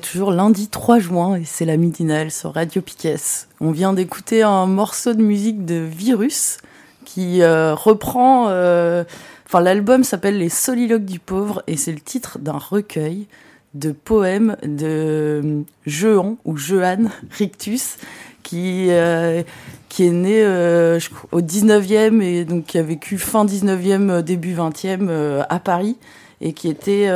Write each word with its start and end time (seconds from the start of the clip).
Toujours 0.00 0.32
lundi 0.32 0.68
3 0.68 0.98
juin 0.98 1.36
et 1.36 1.44
c'est 1.44 1.64
la 1.64 1.76
midinale 1.76 2.30
sur 2.30 2.54
Radio 2.54 2.82
Piquet. 2.82 3.16
On 3.60 3.70
vient 3.70 3.92
d'écouter 3.92 4.42
un 4.42 4.66
morceau 4.66 5.14
de 5.14 5.22
musique 5.22 5.64
de 5.64 5.76
Virus 5.76 6.58
qui 7.04 7.42
euh, 7.42 7.74
reprend. 7.74 8.48
Euh, 8.48 9.04
enfin, 9.46 9.60
l'album 9.60 10.02
s'appelle 10.02 10.38
Les 10.38 10.48
Soliloques 10.48 11.04
du 11.04 11.18
pauvre 11.18 11.62
et 11.66 11.76
c'est 11.76 11.92
le 11.92 12.00
titre 12.00 12.38
d'un 12.38 12.58
recueil 12.58 13.26
de 13.74 13.92
poèmes 13.92 14.56
de 14.64 15.62
Jehan 15.86 16.36
ou 16.44 16.56
Jehan 16.56 17.10
Rictus 17.30 17.98
qui 18.42 18.86
euh, 18.88 19.42
qui 19.88 20.06
est 20.06 20.10
né 20.10 20.44
au 21.30 21.40
19e 21.40 22.22
et 22.22 22.44
donc 22.44 22.66
qui 22.66 22.78
a 22.78 22.82
vécu 22.82 23.18
fin 23.18 23.44
19e 23.44 24.22
début 24.22 24.54
20e 24.54 25.44
à 25.48 25.58
Paris 25.60 25.96
et 26.40 26.52
qui 26.52 26.68
était 26.68 27.08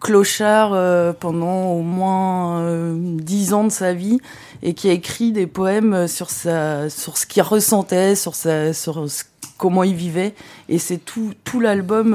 clochard 0.00 0.72
euh, 0.72 1.12
pendant 1.12 1.72
au 1.72 1.82
moins 1.82 2.62
euh, 2.62 2.94
dix 2.96 3.52
ans 3.52 3.64
de 3.64 3.70
sa 3.70 3.92
vie 3.92 4.18
et 4.62 4.74
qui 4.74 4.88
a 4.88 4.92
écrit 4.92 5.32
des 5.32 5.46
poèmes 5.46 6.08
sur 6.08 6.30
sa 6.30 6.90
sur 6.90 7.18
ce 7.18 7.26
qu'il 7.26 7.42
ressentait 7.42 8.14
sur 8.16 8.34
sa 8.34 8.72
sur 8.72 9.06
comment 9.58 9.84
il 9.84 9.94
vivait. 9.94 10.34
Et 10.68 10.78
c'est 10.78 10.98
tout 10.98 11.32
tout 11.44 11.60
l'album 11.60 12.14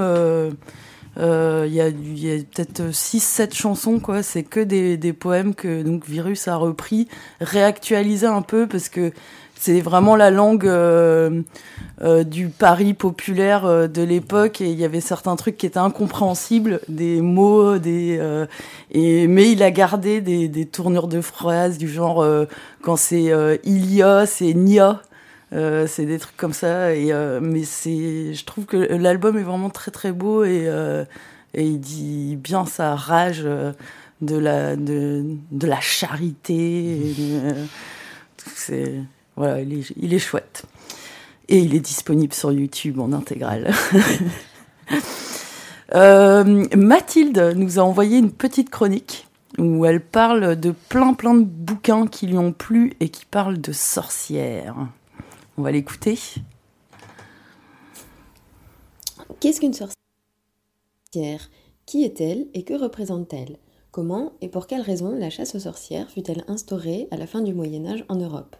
euh, 1.17 1.63
il 1.67 1.73
y 1.73 1.79
a, 1.79 1.89
y 1.89 2.31
a 2.31 2.43
peut-être 2.43 2.93
6 2.93 3.19
7 3.21 3.53
chansons 3.53 3.99
quoi. 3.99 4.23
C'est 4.23 4.43
que 4.43 4.59
des, 4.59 4.97
des 4.97 5.13
poèmes 5.13 5.55
que 5.55 5.83
donc 5.83 6.05
Virus 6.07 6.47
a 6.47 6.57
repris 6.57 7.07
réactualisé 7.39 8.27
un 8.27 8.41
peu 8.41 8.67
parce 8.67 8.89
que 8.89 9.13
c'est 9.57 9.81
vraiment 9.81 10.15
la 10.15 10.29
langue 10.29 10.67
euh, 10.67 11.41
euh, 12.01 12.23
du 12.23 12.49
Paris 12.49 12.93
populaire 12.93 13.65
euh, 13.65 13.87
de 13.87 14.03
l'époque. 14.03 14.61
Et 14.61 14.69
il 14.69 14.79
y 14.79 14.85
avait 14.85 15.01
certains 15.01 15.35
trucs 15.35 15.57
qui 15.57 15.65
étaient 15.65 15.79
incompréhensibles, 15.79 16.81
des 16.89 17.21
mots, 17.21 17.77
des 17.77 18.45
et 18.91 19.27
mais 19.27 19.51
il 19.51 19.63
a 19.63 19.71
gardé 19.71 20.21
des, 20.21 20.47
des 20.47 20.65
tournures 20.65 21.07
de 21.07 21.21
phrases 21.21 21.77
du 21.77 21.87
genre 21.87 22.25
quand 22.81 22.95
c'est 22.95 23.31
il 23.63 23.93
y 23.93 24.03
a, 24.03 24.25
c'est 24.25 24.53
nia. 24.53 25.01
c'est 25.51 26.05
des 26.05 26.19
trucs 26.19 26.37
comme 26.37 26.53
ça. 26.53 26.93
Et 26.93 27.11
mais 27.41 27.63
c'est 27.63 28.33
je 28.33 28.45
trouve 28.45 28.65
que 28.65 28.77
l'album 28.77 29.37
est 29.37 29.43
vraiment 29.43 29.69
très 29.69 29.91
très 29.91 30.11
beau. 30.11 30.43
Et 30.43 30.69
et 31.53 31.63
il 31.63 31.79
dit 31.79 32.35
bien 32.35 32.65
sa 32.65 32.95
rage 32.95 33.43
de 34.21 34.37
la 34.37 34.75
de, 34.75 35.23
de 35.51 35.67
la 35.67 35.79
charité. 35.79 37.15
C'est 38.55 39.01
voilà, 39.35 39.61
il 39.61 40.13
est, 40.13 40.19
chouette. 40.19 40.63
Et 41.49 41.59
il 41.59 41.75
est 41.75 41.79
disponible 41.79 42.33
sur 42.33 42.51
YouTube 42.51 42.99
en 42.99 43.11
intégrale. 43.13 43.73
Euh, 45.93 46.65
Mathilde 46.75 47.53
nous 47.55 47.77
a 47.77 47.83
envoyé 47.83 48.17
une 48.17 48.31
petite 48.31 48.71
chronique 48.71 49.27
où 49.59 49.85
elle 49.85 50.01
parle 50.01 50.59
de 50.59 50.71
plein 50.71 51.13
plein 51.13 51.35
de 51.35 51.43
bouquins 51.43 52.07
qui 52.07 52.25
lui 52.25 52.39
ont 52.39 52.51
plu 52.51 52.93
et 52.99 53.09
qui 53.09 53.25
parlent 53.25 53.61
de 53.61 53.71
sorcières. 53.71 54.75
On 55.57 55.61
va 55.61 55.71
l'écouter. 55.71 56.17
Qu'est-ce 59.39 59.59
qu'une 59.59 59.73
sorcière? 59.73 59.95
Qui 61.85 62.03
est-elle 62.03 62.47
et 62.53 62.63
que 62.63 62.73
représente-t-elle? 62.73 63.57
Comment 63.91 64.33
et 64.41 64.49
pour 64.49 64.67
quelles 64.67 64.81
raisons 64.81 65.11
la 65.11 65.29
chasse 65.29 65.55
aux 65.55 65.59
sorcières 65.59 66.09
fut-elle 66.09 66.43
instaurée 66.47 67.07
à 67.11 67.17
la 67.17 67.27
fin 67.27 67.41
du 67.41 67.53
Moyen 67.53 67.85
Âge 67.85 68.03
en 68.09 68.15
Europe? 68.15 68.55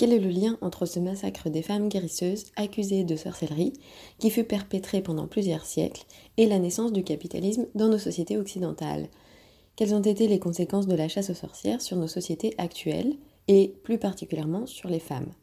Quel 0.00 0.14
est 0.14 0.18
le 0.18 0.30
lien 0.30 0.56
entre 0.62 0.86
ce 0.86 0.98
massacre 0.98 1.50
des 1.50 1.60
femmes 1.60 1.90
guérisseuses 1.90 2.46
accusées 2.56 3.04
de 3.04 3.16
sorcellerie, 3.16 3.74
qui 4.18 4.30
fut 4.30 4.44
perpétré 4.44 5.02
pendant 5.02 5.26
plusieurs 5.26 5.66
siècles, 5.66 6.06
et 6.38 6.46
la 6.46 6.58
naissance 6.58 6.94
du 6.94 7.04
capitalisme 7.04 7.66
dans 7.74 7.88
nos 7.88 7.98
sociétés 7.98 8.38
occidentales? 8.38 9.08
Quelles 9.76 9.94
ont 9.94 10.00
été 10.00 10.26
les 10.26 10.38
conséquences 10.38 10.86
de 10.86 10.94
la 10.94 11.08
chasse 11.08 11.28
aux 11.28 11.34
sorcières 11.34 11.82
sur 11.82 11.98
nos 11.98 12.06
sociétés 12.06 12.54
actuelles, 12.56 13.12
et 13.46 13.74
plus 13.82 13.98
particulièrement 13.98 14.64
sur 14.64 14.88
les 14.88 15.00
femmes? 15.00 15.34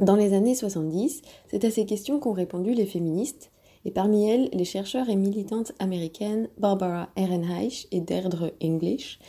Dans 0.00 0.16
les 0.16 0.32
années 0.32 0.56
70, 0.56 1.22
c'est 1.48 1.64
à 1.64 1.70
ces 1.70 1.86
questions 1.86 2.18
qu'ont 2.18 2.32
répondu 2.32 2.74
les 2.74 2.86
féministes, 2.86 3.52
et 3.84 3.92
parmi 3.92 4.28
elles 4.28 4.48
les 4.52 4.64
chercheurs 4.64 5.08
et 5.08 5.14
militantes 5.14 5.70
américaines 5.78 6.48
Barbara 6.58 7.10
Ehrenreich 7.14 7.86
et 7.92 8.00
Deirdre 8.00 8.54
English, 8.60 9.20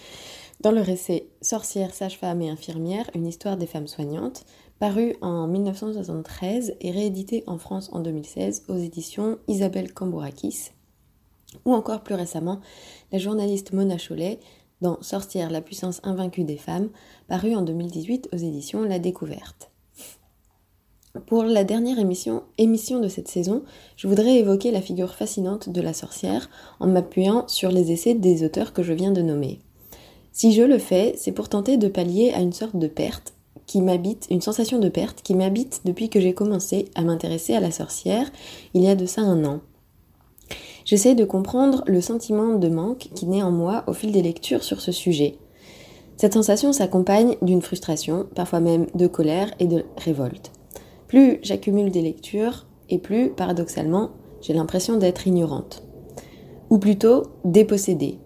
dans 0.64 0.72
le 0.72 0.82
récit 0.82 1.24
Sorcières, 1.42 1.94
sages-femmes 1.94 2.42
et 2.42 2.50
infirmières, 2.50 3.10
une 3.14 3.28
histoire 3.28 3.58
des 3.58 3.68
femmes 3.68 3.88
soignantes, 3.88 4.46
paru 4.80 5.18
en 5.22 5.46
1973 5.46 6.76
et 6.80 6.92
réédité 6.92 7.44
en 7.48 7.58
France 7.58 7.90
en 7.92 8.00
2016 8.00 8.64
aux 8.70 8.78
éditions 8.78 9.38
Isabelle 9.50 9.94
Cambourakis, 9.94 10.72
ou 11.66 11.74
encore 11.74 12.02
plus 12.02 12.16
récemment 12.16 12.62
la 13.12 13.20
journaliste 13.20 13.74
Mona 13.74 13.98
Chollet 13.98 14.40
dans 14.80 15.02
Sorcières, 15.02 15.52
la 15.52 15.62
puissance 15.62 16.00
invaincue 16.04 16.46
des 16.46 16.58
femmes, 16.58 16.90
paru 17.28 17.56
en 17.56 17.62
2018 17.62 18.30
aux 18.32 18.38
éditions 18.38 18.84
La 18.84 19.00
Découverte. 19.00 19.70
Pour 21.28 21.44
la 21.44 21.66
dernière 21.66 22.00
émission, 22.00 22.44
émission 22.58 23.02
de 23.02 23.10
cette 23.10 23.28
saison, 23.28 23.64
je 23.98 24.08
voudrais 24.08 24.38
évoquer 24.38 24.72
la 24.72 24.82
figure 24.82 25.14
fascinante 25.14 25.70
de 25.70 25.82
la 25.82 25.94
sorcière 25.94 26.50
en 26.80 26.88
m'appuyant 26.88 27.48
sur 27.50 27.70
les 27.70 27.92
essais 27.92 28.14
des 28.14 28.46
auteurs 28.46 28.72
que 28.72 28.82
je 28.82 28.94
viens 28.94 29.12
de 29.12 29.22
nommer. 29.22 29.60
Si 30.36 30.52
je 30.52 30.64
le 30.64 30.80
fais, 30.80 31.14
c'est 31.16 31.32
pour 31.32 31.48
tenter 31.48 31.78
de 31.78 31.88
pallier 31.88 32.34
à 32.34 32.42
une 32.42 32.54
sorte 32.54 32.76
de 32.76 32.88
perte 32.88 33.34
qui 33.68 33.82
m'habite, 33.82 34.26
une 34.32 34.42
sensation 34.42 34.80
de 34.80 34.90
perte 34.90 35.22
qui 35.22 35.36
m'habite 35.36 35.82
depuis 35.86 36.10
que 36.10 36.20
j'ai 36.20 36.34
commencé 36.34 36.86
à 36.96 37.04
m'intéresser 37.04 37.54
à 37.54 37.60
la 37.60 37.70
sorcière 37.70 38.32
il 38.74 38.82
y 38.82 38.90
a 38.90 38.96
de 38.96 39.06
ça 39.06 39.22
un 39.22 39.46
an. 39.46 39.62
J'essaie 40.86 41.14
de 41.14 41.24
comprendre 41.24 41.84
le 41.86 42.02
sentiment 42.02 42.56
de 42.56 42.68
manque 42.68 43.10
qui 43.14 43.28
naît 43.28 43.44
en 43.44 43.52
moi 43.52 43.84
au 43.86 43.94
fil 43.94 44.12
des 44.12 44.24
lectures 44.24 44.64
sur 44.64 44.82
ce 44.82 44.92
sujet. 44.92 45.38
Cette 46.18 46.34
sensation 46.34 46.74
s'accompagne 46.74 47.36
d'une 47.44 47.62
frustration, 47.62 48.26
parfois 48.34 48.60
même 48.60 48.88
de 48.96 49.06
colère 49.06 49.54
et 49.60 49.68
de 49.68 49.86
révolte. 49.98 50.52
Plus 51.08 51.38
j'accumule 51.44 51.92
des 51.92 52.02
lectures, 52.02 52.66
et 52.90 52.98
plus, 52.98 53.30
paradoxalement, 53.30 54.10
j'ai 54.42 54.54
l'impression 54.54 54.98
d'être 54.98 55.28
ignorante. 55.28 55.84
Ou 56.70 56.80
plutôt 56.80 57.24
dépossédée, 57.46 58.18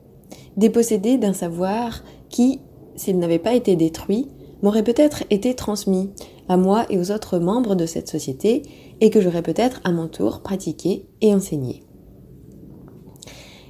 dépossédé 0.57 1.17
d'un 1.17 1.33
savoir 1.33 2.03
qui, 2.29 2.59
s'il 2.95 3.19
n'avait 3.19 3.39
pas 3.39 3.53
été 3.53 3.75
détruit, 3.75 4.27
m'aurait 4.61 4.83
peut-être 4.83 5.23
été 5.29 5.53
transmis 5.53 6.09
à 6.49 6.57
moi 6.57 6.85
et 6.89 6.97
aux 6.97 7.11
autres 7.11 7.39
membres 7.39 7.75
de 7.75 7.85
cette 7.85 8.09
société 8.09 8.63
et 8.99 9.09
que 9.09 9.21
j'aurais 9.21 9.43
peut-être 9.43 9.81
à 9.83 9.91
mon 9.91 10.07
tour 10.07 10.41
pratiqué 10.41 11.05
et 11.21 11.33
enseigné. 11.33 11.83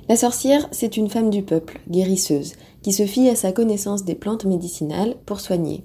La 0.09 0.15
sorcière, 0.15 0.69
c'est 0.71 0.95
une 0.95 1.09
femme 1.09 1.29
du 1.29 1.43
peuple, 1.43 1.81
guérisseuse, 1.89 2.53
qui 2.81 2.93
se 2.93 3.05
fie 3.05 3.27
à 3.27 3.35
sa 3.35 3.51
connaissance 3.51 4.05
des 4.05 4.15
plantes 4.15 4.45
médicinales 4.45 5.15
pour 5.25 5.41
soigner. 5.41 5.83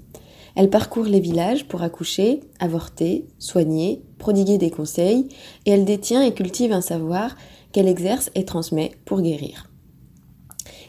Elle 0.55 0.71
parcourt 0.71 1.07
les 1.07 1.19
villages 1.19 1.67
pour 1.67 1.83
accoucher, 1.83 2.41
avorter, 2.61 3.27
soigner, 3.39 4.05
prodiguer 4.19 4.59
des 4.59 4.71
conseils, 4.71 5.29
et 5.67 5.73
elle 5.73 5.85
détient 5.85 6.23
et 6.23 6.35
cultive 6.35 6.73
un 6.73 6.83
savoir 6.83 7.35
qu'elle 7.73 7.89
exerce 7.89 8.31
et 8.37 8.45
transmet 8.45 8.93
pour 9.05 9.23
guérir. 9.23 9.72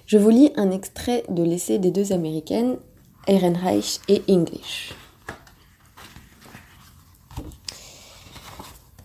Je 0.05 0.17
vous 0.17 0.29
lis 0.29 0.51
un 0.55 0.71
extrait 0.71 1.23
de 1.29 1.43
l'essai 1.43 1.79
des 1.79 1.91
deux 1.91 2.11
américaines, 2.11 2.77
Ehrenreich 3.27 3.99
et 4.09 4.21
English. 4.29 4.93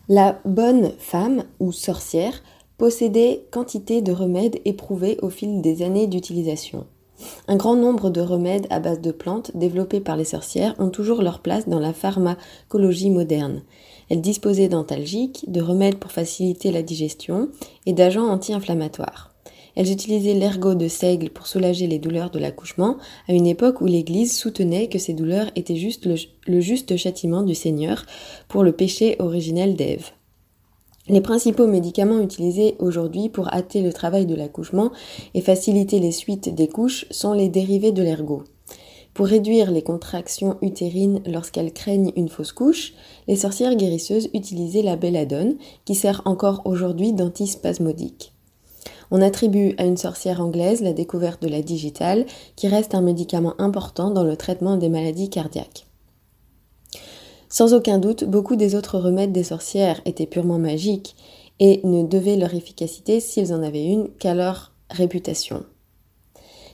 La 0.09 0.41
bonne 0.45 0.93
femme 0.99 1.45
ou 1.61 1.71
sorcière 1.71 2.43
possédait 2.79 3.45
quantité 3.51 4.03
de 4.03 4.13
remèdes 4.13 4.61
éprouvés 4.65 5.19
au 5.23 5.31
fil 5.31 5.61
des 5.61 5.83
années 5.83 6.07
d'utilisation. 6.07 6.87
Un 7.47 7.57
grand 7.57 7.77
nombre 7.77 8.11
de 8.11 8.21
remèdes 8.21 8.67
à 8.71 8.81
base 8.81 9.01
de 9.01 9.11
plantes 9.11 9.57
développés 9.57 10.01
par 10.01 10.17
les 10.17 10.25
sorcières 10.25 10.75
ont 10.79 10.91
toujours 10.91 11.23
leur 11.23 11.41
place 11.41 11.69
dans 11.69 11.81
la 11.81 11.93
pharmacologie 11.93 13.11
moderne. 13.11 13.63
Elles 14.09 14.21
disposaient 14.21 14.69
d'antalgiques, 14.69 15.45
de 15.49 15.61
remèdes 15.61 15.99
pour 15.99 16.13
faciliter 16.13 16.73
la 16.73 16.83
digestion 16.83 17.51
et 17.87 17.93
d'agents 17.93 18.29
anti-inflammatoires. 18.29 19.28
Elles 19.79 19.93
utilisaient 19.93 20.35
l'ergot 20.35 20.75
de 20.75 20.89
seigle 20.89 21.31
pour 21.31 21.47
soulager 21.47 21.87
les 21.87 22.01
douleurs 22.01 22.31
de 22.31 22.41
l'accouchement, 22.41 22.97
à 23.29 23.33
une 23.33 23.47
époque 23.47 23.81
où 23.81 23.87
l'Église 23.87 24.37
soutenait 24.37 24.89
que 24.89 24.99
ces 24.99 25.15
douleurs 25.15 25.53
étaient 25.55 25.77
juste 25.77 26.05
le, 26.05 26.17
le 26.49 26.59
juste 26.59 26.97
châtiment 26.97 27.45
du 27.45 27.55
Seigneur 27.55 28.05
pour 28.49 28.65
le 28.65 28.73
péché 28.73 29.15
originel 29.21 29.77
d'Ève. 29.77 30.11
Les 31.07 31.21
principaux 31.21 31.69
médicaments 31.69 32.19
utilisés 32.19 32.75
aujourd'hui 32.81 33.29
pour 33.29 33.55
hâter 33.55 33.81
le 33.81 33.93
travail 33.93 34.27
de 34.27 34.35
l'accouchement 34.35 34.91
et 35.35 35.41
faciliter 35.41 36.01
les 36.01 36.11
suites 36.11 36.53
des 36.53 36.67
couches 36.67 37.07
sont 37.13 37.33
les 37.33 37.49
dérivés 37.49 37.93
de 37.93 38.03
l'ergot. 38.03 38.43
Pour 39.15 39.27
réduire 39.27 39.71
les 39.71 39.83
contractions 39.83 40.59
utérines 40.61 41.23
lorsqu'elles 41.25 41.73
craignent 41.73 42.13
une 42.17 42.29
fausse 42.29 42.51
couche, 42.51 42.95
les 43.29 43.37
sorcières 43.37 43.77
guérisseuses 43.77 44.29
utilisaient 44.35 44.83
la 44.83 44.97
belladone, 44.97 45.57
qui 45.85 45.95
sert 45.95 46.23
encore 46.25 46.63
aujourd'hui 46.65 47.13
d'antispasmodique. 47.13 48.33
On 49.11 49.23
attribue 49.23 49.75
à 49.79 49.85
une 49.85 49.97
sorcière 49.97 50.41
anglaise 50.41 50.83
la 50.83 50.93
découverte 50.93 51.43
de 51.43 51.49
la 51.49 51.63
digitale, 51.63 52.27
qui 52.57 52.69
reste 52.69 52.95
un 52.95 53.01
médicament 53.01 53.55
important 53.59 54.11
dans 54.11 54.25
le 54.25 54.37
traitement 54.37 54.77
des 54.77 54.89
maladies 54.89 55.31
cardiaques. 55.31 55.87
Sans 57.49 57.73
aucun 57.73 57.99
doute, 57.99 58.25
beaucoup 58.25 58.57
des 58.57 58.75
autres 58.75 58.99
remèdes 58.99 59.33
des 59.33 59.45
sorcières 59.45 60.01
étaient 60.05 60.27
purement 60.27 60.59
magiques 60.59 61.17
et 61.61 61.81
ne 61.85 62.03
devaient 62.03 62.37
leur 62.37 62.55
efficacité, 62.55 63.21
s'ils 63.21 63.55
en 63.55 63.63
avaient 63.63 63.87
une, 63.87 64.11
qu'à 64.19 64.35
leur 64.35 64.73
réputation. 64.91 65.65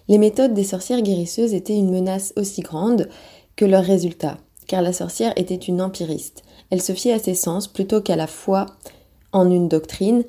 Les 0.08 0.18
méthodes 0.18 0.52
des 0.52 0.64
sorcières 0.64 1.02
guérisseuses 1.02 1.54
étaient 1.54 1.76
une 1.76 1.90
menace 1.90 2.34
aussi 2.36 2.60
grande 2.60 3.08
que 3.56 3.64
leurs 3.64 3.84
résultats, 3.84 4.36
car 4.66 4.82
la 4.82 4.92
sorcière 4.92 5.32
était 5.36 5.54
une 5.54 5.80
empiriste. 5.80 6.42
Elle 6.70 6.82
se 6.82 6.92
fiait 6.92 7.12
à 7.12 7.18
ses 7.18 7.34
sens 7.34 7.68
plutôt 7.68 8.00
qu'à 8.00 8.16
la 8.16 8.26
foi 8.26 8.66
en 9.32 9.50
une 9.50 9.68
doctrine, 9.68 10.24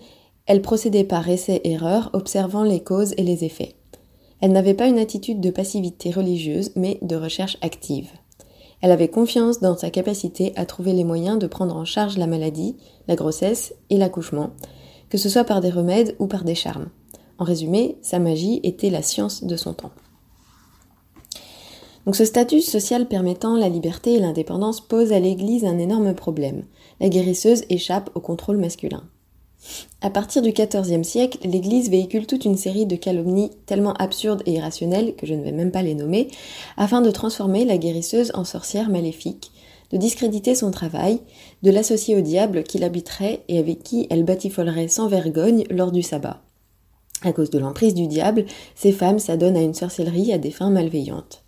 elle 0.46 0.62
procédait 0.62 1.04
par 1.04 1.28
essai-erreur, 1.28 2.10
observant 2.14 2.64
les 2.64 2.84
causes 2.84 3.14
et 3.18 3.24
les 3.24 3.44
effets. 3.44 3.76
Elle 4.42 4.52
n'avait 4.52 4.74
pas 4.74 4.88
une 4.88 5.00
attitude 5.00 5.40
de 5.40 5.50
passivité 5.50 6.12
religieuse, 6.12 6.72
mais 6.76 7.00
de 7.02 7.16
recherche 7.16 7.58
active. 7.62 8.12
Elle 8.82 8.92
avait 8.92 9.08
confiance 9.08 9.60
dans 9.60 9.76
sa 9.78 9.90
capacité 9.90 10.54
à 10.56 10.66
trouver 10.66 10.94
les 10.94 11.04
moyens 11.04 11.40
de 11.40 11.48
prendre 11.48 11.76
en 11.76 11.86
charge 11.86 12.18
la 12.18 12.28
maladie, 12.28 12.76
la 13.08 13.16
grossesse 13.16 13.74
et 13.90 13.98
l'accouchement, 13.98 14.52
que 15.10 15.18
ce 15.18 15.30
soit 15.30 15.46
par 15.46 15.62
des 15.62 15.72
remèdes 15.72 16.16
ou 16.20 16.28
par 16.28 16.44
des 16.44 16.56
charmes. 16.56 16.90
En 17.40 17.44
résumé, 17.44 17.98
sa 18.02 18.20
magie 18.20 18.60
était 18.64 18.90
la 18.90 19.02
science 19.02 19.44
de 19.44 19.56
son 19.56 19.74
temps. 19.74 19.92
Donc 22.06 22.16
ce 22.16 22.26
statut 22.26 22.62
social 22.62 23.08
permettant 23.08 23.56
la 23.56 23.70
liberté 23.70 24.14
et 24.14 24.20
l'indépendance 24.20 24.80
pose 24.80 25.12
à 25.12 25.20
l'Église 25.20 25.66
un 25.66 25.80
énorme 25.80 26.14
problème. 26.14 26.66
La 27.00 27.10
guérisseuse 27.10 27.64
échappe 27.70 28.12
au 28.14 28.20
contrôle 28.20 28.58
masculin. 28.58 29.04
À 30.02 30.10
partir 30.10 30.42
du 30.42 30.52
XIVe 30.52 31.04
siècle, 31.04 31.40
l'Église 31.44 31.90
véhicule 31.90 32.28
toute 32.28 32.46
une 32.46 32.58
série 32.58 32.86
de 32.86 32.96
calomnies 32.96 33.52
tellement 33.66 33.94
absurdes 33.94 34.44
et 34.46 34.54
irrationnelles 34.54 35.16
que 35.16 35.26
je 35.26 35.34
ne 35.34 35.44
vais 35.44 35.52
même 35.52 35.72
pas 35.72 35.82
les 35.82 35.96
nommer, 35.96 36.28
afin 36.78 37.02
de 37.02 37.10
transformer 37.12 37.66
la 37.66 37.78
guérisseuse 37.78 38.32
en 38.36 38.44
sorcière 38.44 38.90
maléfique, 38.90 39.52
de 39.92 39.98
discréditer 39.98 40.56
son 40.56 40.72
travail, 40.72 41.20
de 41.64 41.72
l'associer 41.72 42.16
au 42.18 42.22
diable 42.22 42.64
qui 42.64 42.78
l'habiterait 42.78 43.44
et 43.48 43.58
avec 43.58 43.84
qui 43.84 44.08
elle 44.10 44.24
batifolerait 44.26 44.90
sans 44.90 45.08
vergogne 45.08 45.64
lors 45.70 45.92
du 45.92 46.04
sabbat. 46.04 46.42
À 47.22 47.32
cause 47.32 47.50
de 47.50 47.60
l'emprise 47.60 47.96
du 47.96 48.08
diable, 48.08 48.46
ces 48.76 48.92
femmes 48.92 49.20
s'adonnent 49.20 49.58
à 49.58 49.62
une 49.62 49.74
sorcellerie 49.74 50.34
à 50.34 50.38
des 50.38 50.52
fins 50.52 50.70
malveillantes. 50.70 51.45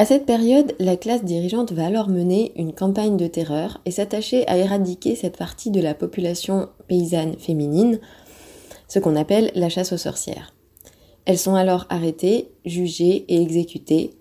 À 0.00 0.04
cette 0.04 0.26
période, 0.26 0.76
la 0.78 0.96
classe 0.96 1.24
dirigeante 1.24 1.72
va 1.72 1.86
alors 1.86 2.08
mener 2.08 2.52
une 2.54 2.72
campagne 2.72 3.16
de 3.16 3.26
terreur 3.26 3.80
et 3.84 3.90
s'attacher 3.90 4.46
à 4.46 4.56
éradiquer 4.56 5.16
cette 5.16 5.36
partie 5.36 5.72
de 5.72 5.80
la 5.80 5.92
population 5.92 6.68
paysanne 6.86 7.36
féminine, 7.36 7.98
ce 8.86 9.00
qu'on 9.00 9.16
appelle 9.16 9.50
la 9.56 9.68
chasse 9.68 9.92
aux 9.92 9.96
sorcières. 9.96 10.54
Elles 11.24 11.36
sont 11.36 11.56
alors 11.56 11.86
arrêtées, 11.88 12.52
jugées 12.64 13.24
et 13.26 13.42
exécutées, 13.42 14.12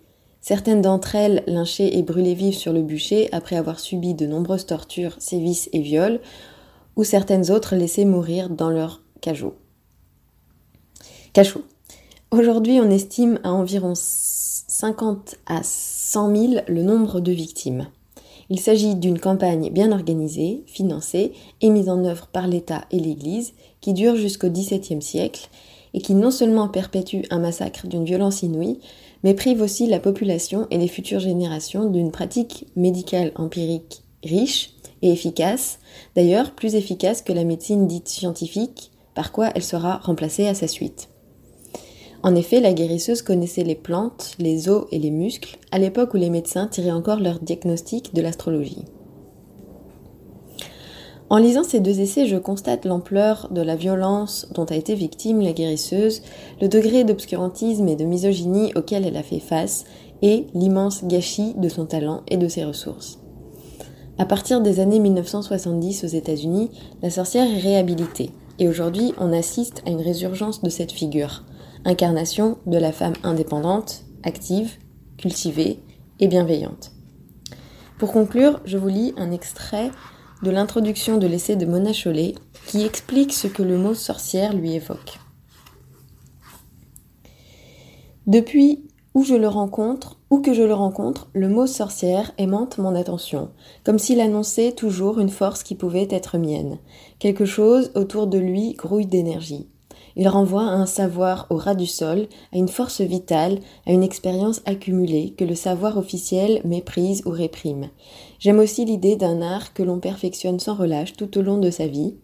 certaines 0.42 0.82
d'entre 0.82 1.14
elles 1.14 1.44
lynchées 1.46 1.96
et 1.96 2.02
brûlées 2.02 2.34
vives 2.34 2.58
sur 2.58 2.74
le 2.74 2.82
bûcher 2.82 3.30
après 3.32 3.56
avoir 3.56 3.80
subi 3.80 4.16
de 4.16 4.26
nombreuses 4.26 4.66
tortures, 4.66 5.16
sévices 5.20 5.70
et 5.74 5.82
viols, 5.82 6.22
ou 6.96 7.04
certaines 7.04 7.52
autres 7.52 7.76
laissées 7.76 8.06
mourir 8.06 8.50
dans 8.50 8.72
leur 8.72 9.04
cachot. 9.22 9.54
cachot. 11.34 11.62
Aujourd'hui, 12.32 12.80
on 12.82 12.90
estime 12.90 13.40
à 13.44 13.54
environ 13.54 13.94
50 14.80 15.38
à 15.48 15.62
100 15.64 16.36
000 16.36 16.54
le 16.68 16.84
nombre 16.84 17.20
de 17.20 17.32
victimes. 17.32 17.88
Il 18.52 18.60
s'agit 18.60 18.94
d'une 18.94 19.18
campagne 19.18 19.72
bien 19.72 19.92
organisée, 19.92 20.62
financée 20.68 21.34
et 21.62 21.72
mise 21.72 21.90
en 21.90 22.06
œuvre 22.06 22.28
par 22.28 22.48
l'État 22.48 22.86
et 22.92 23.00
l'Église 23.00 23.56
qui 23.82 23.94
dure 23.94 24.16
jusqu'au 24.16 24.50
XVIIe 24.50 25.02
siècle 25.02 25.50
et 25.96 26.00
qui 26.00 26.14
non 26.14 26.30
seulement 26.30 26.68
perpétue 26.68 27.24
un 27.32 27.40
massacre 27.40 27.88
d'une 27.88 28.06
violence 28.06 28.44
inouïe, 28.44 28.78
mais 29.24 29.34
prive 29.34 29.64
aussi 29.64 29.88
la 29.88 30.00
population 30.00 30.68
et 30.70 30.78
les 30.78 30.88
futures 30.88 31.22
générations 31.22 31.90
d'une 31.90 32.12
pratique 32.12 32.68
médicale 32.76 33.32
empirique 33.34 34.04
riche 34.24 34.76
et 35.02 35.12
efficace, 35.12 35.80
d'ailleurs 36.16 36.52
plus 36.52 36.76
efficace 36.76 37.24
que 37.24 37.34
la 37.34 37.46
médecine 37.46 37.88
dite 37.88 38.10
scientifique, 38.10 38.92
par 39.16 39.32
quoi 39.32 39.50
elle 39.56 39.64
sera 39.64 39.98
remplacée 39.98 40.46
à 40.46 40.54
sa 40.54 40.68
suite. 40.68 41.10
En 42.28 42.36
effet, 42.36 42.60
la 42.60 42.74
guérisseuse 42.74 43.22
connaissait 43.22 43.64
les 43.64 43.74
plantes, 43.74 44.34
les 44.38 44.68
os 44.68 44.86
et 44.92 45.00
les 45.00 45.12
muscles, 45.12 45.58
à 45.72 45.80
l'époque 45.80 46.14
où 46.14 46.18
les 46.18 46.30
médecins 46.30 46.68
tiraient 46.68 46.92
encore 46.92 47.22
leur 47.22 47.40
diagnostic 47.40 48.14
de 48.14 48.22
l'astrologie. 48.22 48.84
En 51.30 51.38
lisant 51.38 51.64
ces 51.64 51.80
deux 51.80 52.02
essais, 52.02 52.26
je 52.26 52.36
constate 52.36 52.84
l'ampleur 52.84 53.48
de 53.52 53.62
la 53.62 53.78
violence 53.78 54.50
dont 54.54 54.66
a 54.66 54.76
été 54.76 54.94
victime 54.94 55.40
la 55.40 55.54
guérisseuse, 55.54 56.22
le 56.60 56.68
degré 56.68 57.06
d'obscurantisme 57.06 57.88
et 57.88 57.96
de 57.96 58.04
misogynie 58.04 58.74
auquel 58.76 59.06
elle 59.06 59.16
a 59.16 59.24
fait 59.24 59.40
face, 59.40 59.86
et 60.22 60.48
l'immense 60.54 61.06
gâchis 61.06 61.54
de 61.56 61.70
son 61.70 61.86
talent 61.86 62.24
et 62.28 62.36
de 62.36 62.50
ses 62.50 62.66
ressources. 62.66 63.20
À 64.18 64.26
partir 64.26 64.60
des 64.60 64.82
années 64.82 65.00
1970 65.00 66.04
aux 66.04 66.08
États-Unis, 66.08 66.72
la 67.02 67.10
sorcière 67.10 67.50
est 67.50 67.62
réhabilitée, 67.62 68.32
et 68.60 68.68
aujourd'hui 68.68 69.14
on 69.18 69.32
assiste 69.32 69.82
à 69.86 69.92
une 69.92 70.02
résurgence 70.02 70.62
de 70.62 70.70
cette 70.70 70.92
figure, 70.92 71.46
incarnation 71.88 72.58
de 72.66 72.78
la 72.78 72.92
femme 72.92 73.14
indépendante, 73.24 74.04
active, 74.24 74.78
cultivée 75.18 75.80
et 76.20 76.28
bienveillante. 76.28 76.92
Pour 77.98 78.12
conclure, 78.12 78.60
je 78.66 78.78
vous 78.78 78.90
lis 78.90 79.14
un 79.18 79.32
extrait 79.32 79.90
de 80.44 80.52
l'introduction 80.52 81.18
de 81.18 81.26
l'essai 81.26 81.56
de 81.56 81.66
Mona 81.66 81.94
Chollet 81.94 82.36
qui 82.68 82.84
explique 82.84 83.34
ce 83.34 83.48
que 83.48 83.64
le 83.64 83.78
mot 83.78 83.94
sorcière 83.94 84.54
lui 84.54 84.74
évoque. 84.74 85.20
Depuis 88.28 88.84
où 89.14 89.24
je 89.24 89.34
le 89.34 89.48
rencontre, 89.48 90.20
où 90.30 90.42
que 90.42 90.54
je 90.54 90.62
le 90.62 90.74
rencontre, 90.74 91.30
le 91.34 91.48
mot 91.48 91.66
sorcière 91.66 92.34
aimante 92.38 92.78
mon 92.78 92.94
attention, 92.94 93.50
comme 93.86 93.98
s'il 93.98 94.20
annonçait 94.20 94.74
toujours 94.74 95.20
une 95.20 95.30
force 95.30 95.64
qui 95.64 95.74
pouvait 95.74 96.10
être 96.12 96.38
mienne. 96.38 96.80
Quelque 97.18 97.46
chose 97.46 97.92
autour 97.96 98.28
de 98.28 98.38
lui 98.38 98.74
grouille 98.74 99.08
d'énergie. 99.08 99.70
Il 100.20 100.28
renvoie 100.28 100.64
à 100.64 100.74
un 100.74 100.88
savoir 100.88 101.46
au 101.52 101.58
ras 101.58 101.76
du 101.76 101.86
sol, 101.86 102.28
à 102.52 102.58
une 102.58 102.70
force 102.70 103.02
vitale, 103.02 103.60
à 103.86 103.92
une 103.92 104.02
expérience 104.02 104.64
accumulée 104.66 105.36
que 105.38 105.46
le 105.46 105.54
savoir 105.54 105.96
officiel 105.96 106.60
méprise 106.66 107.22
ou 107.28 107.30
réprime. 107.30 107.90
J'aime 108.40 108.58
aussi 108.58 108.84
l'idée 108.84 109.16
d'un 109.16 109.44
art 109.44 109.76
que 109.76 109.84
l'on 109.84 110.00
perfectionne 110.00 110.60
sans 110.60 110.74
relâche 110.74 111.14
tout 111.14 111.38
au 111.38 111.44
long 111.44 111.60
de 111.60 111.70
sa 111.70 111.86
vie, 111.86 112.16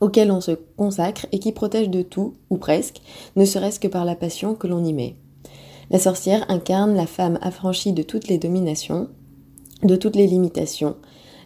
auquel 0.00 0.32
on 0.32 0.40
se 0.40 0.52
consacre 0.78 1.26
et 1.30 1.38
qui 1.38 1.52
protège 1.52 1.90
de 1.90 2.00
tout, 2.00 2.36
ou 2.48 2.56
presque, 2.56 3.02
ne 3.36 3.44
serait-ce 3.44 3.80
que 3.80 3.88
par 3.88 4.06
la 4.06 4.16
passion 4.16 4.54
que 4.54 4.66
l'on 4.66 4.82
y 4.82 4.94
met. 4.94 5.16
La 5.90 5.98
sorcière 5.98 6.46
incarne 6.48 6.94
la 6.94 7.06
femme 7.06 7.38
affranchie 7.42 7.92
de 7.92 8.02
toutes 8.02 8.28
les 8.28 8.38
dominations, 8.38 9.08
de 9.82 9.96
toutes 9.96 10.16
les 10.16 10.26
limitations. 10.26 10.96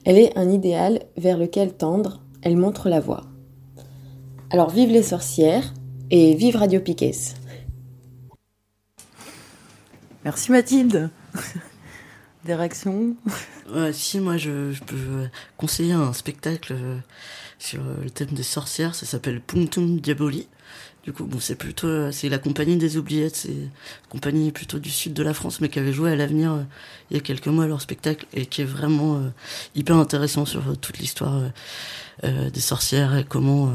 Elle 0.05 0.19
est 0.19 0.39
un 0.39 0.53
idéal 0.53 1.01
vers 1.17 1.37
lequel 1.37 1.73
tendre, 1.73 2.21
elle 2.43 2.57
montre 2.57 2.89
la 2.89 3.01
voie. 3.01 3.23
Alors 4.51 4.71
vive 4.71 4.91
les 4.91 5.03
sorcières 5.03 5.73
et 6.11 6.35
vive 6.35 6.57
Radio 6.57 6.81
Piquet. 6.81 7.13
Merci 10.25 10.53
Mathilde. 10.53 11.11
Des 12.45 12.55
réactions 12.55 13.17
Si, 13.93 14.21
moi 14.21 14.37
je, 14.37 14.79
peux 14.85 15.29
conseiller 15.57 15.95
un 15.95 16.13
spectacle 16.13 16.75
euh, 16.75 16.99
sur 17.59 17.83
le 17.83 18.11
thème 18.11 18.29
des 18.33 18.43
sorcières, 18.43 18.95
ça 18.95 19.07
s'appelle 19.07 19.41
Punctum 19.41 19.99
Diaboli. 19.99 20.47
Du 21.05 21.13
coup, 21.13 21.25
bon, 21.25 21.41
c'est 21.41 21.55
plutôt, 21.55 21.87
euh, 21.87 22.13
c'est 22.13 22.29
la 22.29 22.39
compagnie 22.39 22.77
des 22.77 22.99
oubliettes, 22.99 23.37
c'est 23.37 23.49
une 23.49 23.71
compagnie 24.11 24.53
plutôt 24.53 24.79
du 24.79 24.91
sud 24.91 25.15
de 25.15 25.23
la 25.23 25.33
France, 25.33 25.63
mais 25.63 25.71
qui 25.71 25.79
avait 25.79 25.93
joué 25.93 26.13
à 26.13 26.17
l'avenir 26.17 26.53
euh, 26.53 26.63
il 27.11 27.17
y 27.17 27.19
a 27.19 27.23
quelques 27.23 27.47
mois 27.47 27.67
leur 27.67 27.81
spectacle 27.81 28.27
et 28.35 28.45
qui 28.45 28.61
est 28.61 28.67
vraiment 28.67 29.23
hyper 29.75 29.97
intéressant 29.97 30.45
sur 30.45 30.79
toute 30.79 30.99
l'histoire 30.99 31.43
des 32.23 32.61
sorcières 32.61 33.17
et 33.17 33.25
comment 33.25 33.73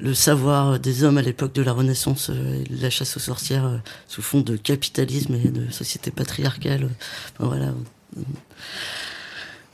le 0.00 0.14
savoir 0.14 0.78
des 0.78 1.02
hommes 1.04 1.18
à 1.18 1.22
l'époque 1.22 1.52
de 1.52 1.62
la 1.62 1.72
Renaissance, 1.72 2.30
euh, 2.30 2.64
la 2.70 2.90
chasse 2.90 3.16
aux 3.16 3.20
sorcières 3.20 3.66
euh, 3.66 3.78
sous 4.06 4.22
fond 4.22 4.40
de 4.40 4.56
capitalisme 4.56 5.34
et 5.34 5.48
de 5.48 5.70
société 5.70 6.10
patriarcale. 6.10 6.88
voilà. 7.38 7.72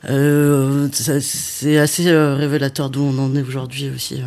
Euh, 0.09 0.87
c'est 0.91 1.77
assez 1.77 2.11
révélateur 2.11 2.89
d'où 2.89 3.01
on 3.01 3.17
en 3.17 3.35
est 3.35 3.41
aujourd'hui 3.41 3.89
aussi. 3.89 4.21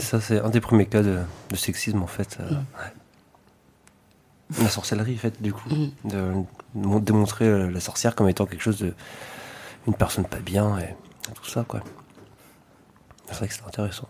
ça, 0.00 0.20
c'est 0.20 0.40
un 0.40 0.50
des 0.50 0.60
premiers 0.60 0.86
cas 0.86 1.02
de, 1.02 1.18
sexisme, 1.54 2.02
en 2.02 2.08
fait. 2.08 2.38
Euh, 2.40 2.50
la 4.60 4.68
sorcellerie, 4.68 5.14
en 5.14 5.18
fait, 5.18 5.42
du 5.42 5.52
coup. 5.52 5.68
Mm. 5.68 5.90
De, 6.04 7.00
démontrer 7.00 7.70
la 7.70 7.80
sorcière 7.80 8.14
comme 8.14 8.28
étant 8.28 8.46
quelque 8.46 8.62
chose 8.62 8.78
de. 8.78 8.94
une 9.86 9.94
personne 9.94 10.24
pas 10.24 10.40
bien 10.40 10.78
et, 10.78 10.94
tout 11.34 11.48
ça, 11.48 11.64
quoi. 11.66 11.82
C'est 13.28 13.36
vrai 13.36 13.48
que 13.48 13.54
c'est 13.54 13.66
intéressant. 13.66 14.08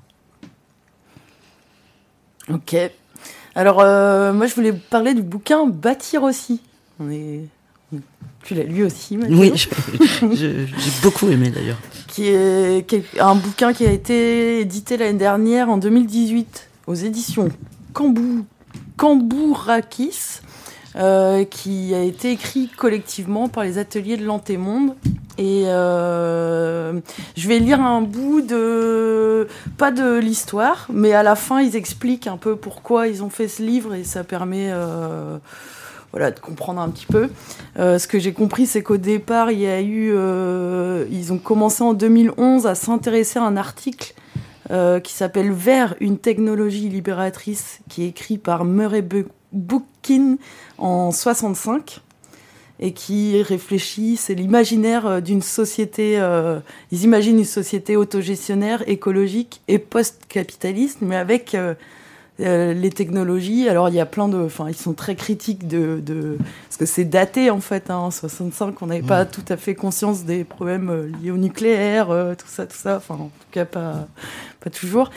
Ok. 2.53 2.77
Alors, 3.55 3.81
euh, 3.81 4.33
moi, 4.33 4.47
je 4.47 4.55
voulais 4.55 4.73
parler 4.73 5.15
du 5.15 5.23
bouquin 5.23 5.67
Bâtir 5.67 6.23
aussi. 6.23 6.61
On 7.01 7.11
est 7.11 7.45
tu 8.47 8.55
l'as 8.55 8.63
lu 8.63 8.85
aussi, 8.85 9.17
Mathieu? 9.17 9.37
Oui, 9.37 9.53
j'ai 10.35 10.67
beaucoup 11.03 11.29
aimé 11.29 11.51
d'ailleurs. 11.51 11.79
Qui 12.07 12.29
est, 12.29 12.87
un 13.19 13.35
bouquin 13.35 13.73
qui 13.73 13.85
a 13.85 13.91
été 13.91 14.61
édité 14.61 14.97
l'année 14.97 15.19
dernière 15.19 15.69
en 15.69 15.79
2018 15.79 16.69
aux 16.87 16.95
éditions 16.95 17.49
Cambou, 17.93 18.47
Cambourakis, 18.97 20.43
euh, 20.99 21.45
qui 21.45 21.95
a 21.95 22.01
été 22.01 22.31
écrit 22.31 22.69
collectivement 22.69 23.51
par 23.51 23.65
les 23.65 23.77
ateliers 23.77 24.17
de 24.17 24.25
l'Antémonde. 24.25 24.95
Et 25.37 25.65
euh, 25.67 26.99
je 27.37 27.49
vais 27.49 27.59
lire 27.59 27.83
un 27.83 28.01
bout 28.01 28.41
de 28.41 29.47
pas 29.77 29.91
de 29.91 30.19
l'histoire, 30.19 30.87
mais 30.91 31.13
à 31.13 31.23
la 31.23 31.35
fin 31.35 31.61
ils 31.61 31.77
expliquent 31.77 32.27
un 32.27 32.39
peu 32.39 32.57
pourquoi 32.57 33.09
ils 33.09 33.23
ont 33.23 33.29
fait 33.29 33.47
ce 33.47 33.63
livre 33.63 33.93
et 33.93 34.05
ça 34.05 34.25
permet 34.25 34.71
euh, 34.71 35.37
voilà, 36.13 36.31
de 36.31 36.41
comprendre 36.41 36.81
un 36.81 36.89
petit 36.89 37.05
peu. 37.05 37.29
Ce 37.77 38.07
que 38.07 38.19
j'ai 38.19 38.33
compris, 38.33 38.65
c'est 38.65 38.83
qu'au 38.83 38.97
départ, 38.97 39.51
il 39.51 39.61
y 39.61 39.67
a 39.67 39.83
eu, 39.83 40.15
ils 41.11 41.31
ont 41.31 41.39
commencé 41.39 41.83
en 41.83 41.93
2011 41.93 42.67
à 42.67 42.75
s'intéresser 42.75 43.39
à 43.39 43.43
un 43.43 43.59
article 43.59 44.15
qui 44.71 45.13
s'appelle 45.13 45.53
Vers 45.53 45.95
une 46.01 46.17
technologie 46.17 46.89
libératrice, 46.89 47.81
qui 47.91 48.05
est 48.05 48.09
écrit 48.09 48.39
par 48.39 48.65
Murray 48.65 49.03
Bookkin 49.57 50.37
en 50.79 51.13
65 51.13 52.01
et 52.79 52.93
qui 52.93 53.43
réfléchit, 53.43 54.17
c'est 54.19 54.35
l'imaginaire 54.35 55.23
d'une 55.23 55.41
société, 55.41 56.23
ils 56.93 57.05
imaginent 57.05 57.39
une 57.39 57.47
société 57.47 57.97
autogestionnaire, 57.97 58.87
écologique 58.87 59.63
et 59.67 59.79
post-capitaliste, 59.79 60.99
mais 61.01 61.17
avec 61.17 61.57
euh, 62.39 62.75
les 62.75 62.91
technologies. 62.91 63.67
Alors 63.67 63.89
il 63.89 63.95
y 63.95 64.01
a 64.01 64.05
plein 64.05 64.29
de, 64.29 64.37
enfin 64.37 64.69
ils 64.69 64.77
sont 64.77 64.93
très 64.93 65.15
critiques 65.15 65.67
de, 65.67 66.03
de 66.05 66.37
parce 66.65 66.77
que 66.77 66.85
c'est 66.85 67.07
daté 67.07 67.51
en 67.51 67.61
fait. 67.61 67.89
Hein, 67.89 67.97
en 67.97 68.11
65, 68.11 68.83
on 68.83 68.87
n'avait 68.89 69.01
pas 69.01 69.25
tout 69.25 69.45
à 69.49 69.57
fait 69.57 69.75
conscience 69.75 70.25
des 70.25 70.45
problèmes 70.45 70.91
euh, 70.91 71.11
liés 71.23 71.31
au 71.31 71.39
nucléaire, 71.39 72.11
euh, 72.11 72.35
tout 72.35 72.47
ça, 72.47 72.67
tout 72.67 72.77
ça. 72.77 72.97
Enfin 72.97 73.15
en 73.15 73.29
tout 73.29 73.47
cas 73.53 73.65
pas 73.65 74.07
pas 74.61 74.69
toujours. 74.69 75.11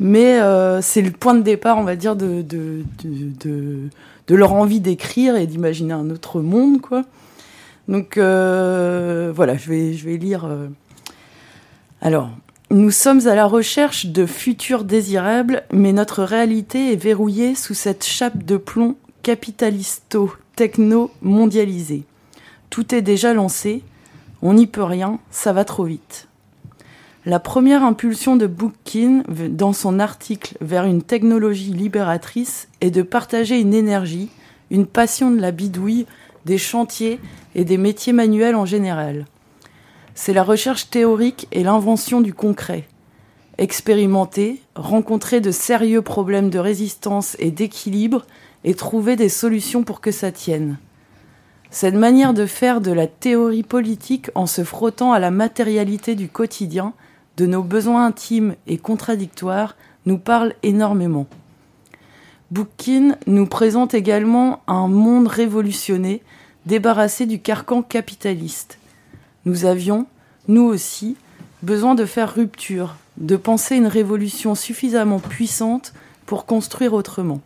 Mais 0.00 0.40
c'est 0.82 1.02
le 1.02 1.10
point 1.10 1.34
de 1.34 1.42
départ, 1.42 1.78
on 1.78 1.84
va 1.84 1.96
dire, 1.96 2.16
de 2.16 2.44
leur 4.28 4.52
envie 4.52 4.80
d'écrire 4.80 5.36
et 5.36 5.46
d'imaginer 5.46 5.94
un 5.94 6.10
autre 6.10 6.40
monde, 6.40 6.80
quoi. 6.80 7.02
Donc 7.88 8.16
voilà, 8.16 9.56
je 9.56 9.68
vais 9.68 9.94
je 9.94 10.04
vais 10.04 10.16
lire. 10.16 10.48
Alors, 12.00 12.30
nous 12.70 12.90
sommes 12.90 13.26
à 13.26 13.34
la 13.34 13.46
recherche 13.46 14.06
de 14.06 14.24
futurs 14.26 14.84
désirables, 14.84 15.64
mais 15.72 15.92
notre 15.92 16.24
réalité 16.24 16.92
est 16.92 16.96
verrouillée 16.96 17.54
sous 17.54 17.74
cette 17.74 18.04
chape 18.04 18.42
de 18.42 18.56
plomb 18.56 18.96
capitalisto-techno-mondialisée. 19.22 22.02
Tout 22.70 22.94
est 22.94 23.02
déjà 23.02 23.32
lancé, 23.32 23.82
on 24.42 24.54
n'y 24.54 24.66
peut 24.66 24.82
rien, 24.82 25.20
ça 25.30 25.52
va 25.52 25.64
trop 25.64 25.84
vite. 25.84 26.26
La 27.26 27.40
première 27.40 27.84
impulsion 27.84 28.36
de 28.36 28.46
Bookkin 28.46 29.22
dans 29.50 29.72
son 29.72 29.98
article 29.98 30.56
vers 30.60 30.84
une 30.84 31.02
technologie 31.02 31.72
libératrice 31.72 32.68
est 32.80 32.90
de 32.90 33.02
partager 33.02 33.58
une 33.58 33.74
énergie, 33.74 34.28
une 34.70 34.86
passion 34.86 35.30
de 35.30 35.40
la 35.40 35.50
bidouille, 35.50 36.06
des 36.44 36.58
chantiers 36.58 37.20
et 37.54 37.64
des 37.64 37.78
métiers 37.78 38.12
manuels 38.12 38.56
en 38.56 38.66
général 38.66 39.24
c'est 40.14 40.32
la 40.32 40.44
recherche 40.44 40.90
théorique 40.90 41.48
et 41.52 41.64
l'invention 41.64 42.20
du 42.20 42.32
concret. 42.32 42.86
Expérimenter, 43.58 44.62
rencontrer 44.74 45.40
de 45.40 45.50
sérieux 45.50 46.02
problèmes 46.02 46.50
de 46.50 46.58
résistance 46.58 47.36
et 47.38 47.50
d'équilibre 47.50 48.24
et 48.64 48.74
trouver 48.74 49.16
des 49.16 49.28
solutions 49.28 49.82
pour 49.82 50.00
que 50.00 50.10
ça 50.10 50.32
tienne. 50.32 50.78
Cette 51.70 51.94
manière 51.94 52.34
de 52.34 52.46
faire 52.46 52.80
de 52.80 52.92
la 52.92 53.06
théorie 53.06 53.64
politique 53.64 54.30
en 54.34 54.46
se 54.46 54.62
frottant 54.62 55.12
à 55.12 55.18
la 55.18 55.32
matérialité 55.32 56.14
du 56.14 56.28
quotidien, 56.28 56.94
de 57.36 57.46
nos 57.46 57.62
besoins 57.62 58.06
intimes 58.06 58.54
et 58.66 58.78
contradictoires, 58.78 59.76
nous 60.06 60.18
parle 60.18 60.54
énormément. 60.62 61.26
Boukkin 62.50 63.16
nous 63.26 63.46
présente 63.46 63.94
également 63.94 64.62
un 64.66 64.86
monde 64.86 65.26
révolutionné, 65.26 66.22
débarrassé 66.66 67.26
du 67.26 67.40
carcan 67.40 67.82
capitaliste 67.82 68.78
nous 69.44 69.66
avions, 69.66 70.06
nous 70.48 70.62
aussi, 70.62 71.16
besoin 71.62 71.94
de 71.94 72.06
faire 72.06 72.34
rupture, 72.34 72.96
de 73.18 73.36
penser 73.36 73.76
une 73.76 73.86
révolution 73.86 74.54
suffisamment 74.54 75.18
puissante 75.18 75.92
pour 76.26 76.46
construire 76.46 76.94
autrement. 76.94 77.40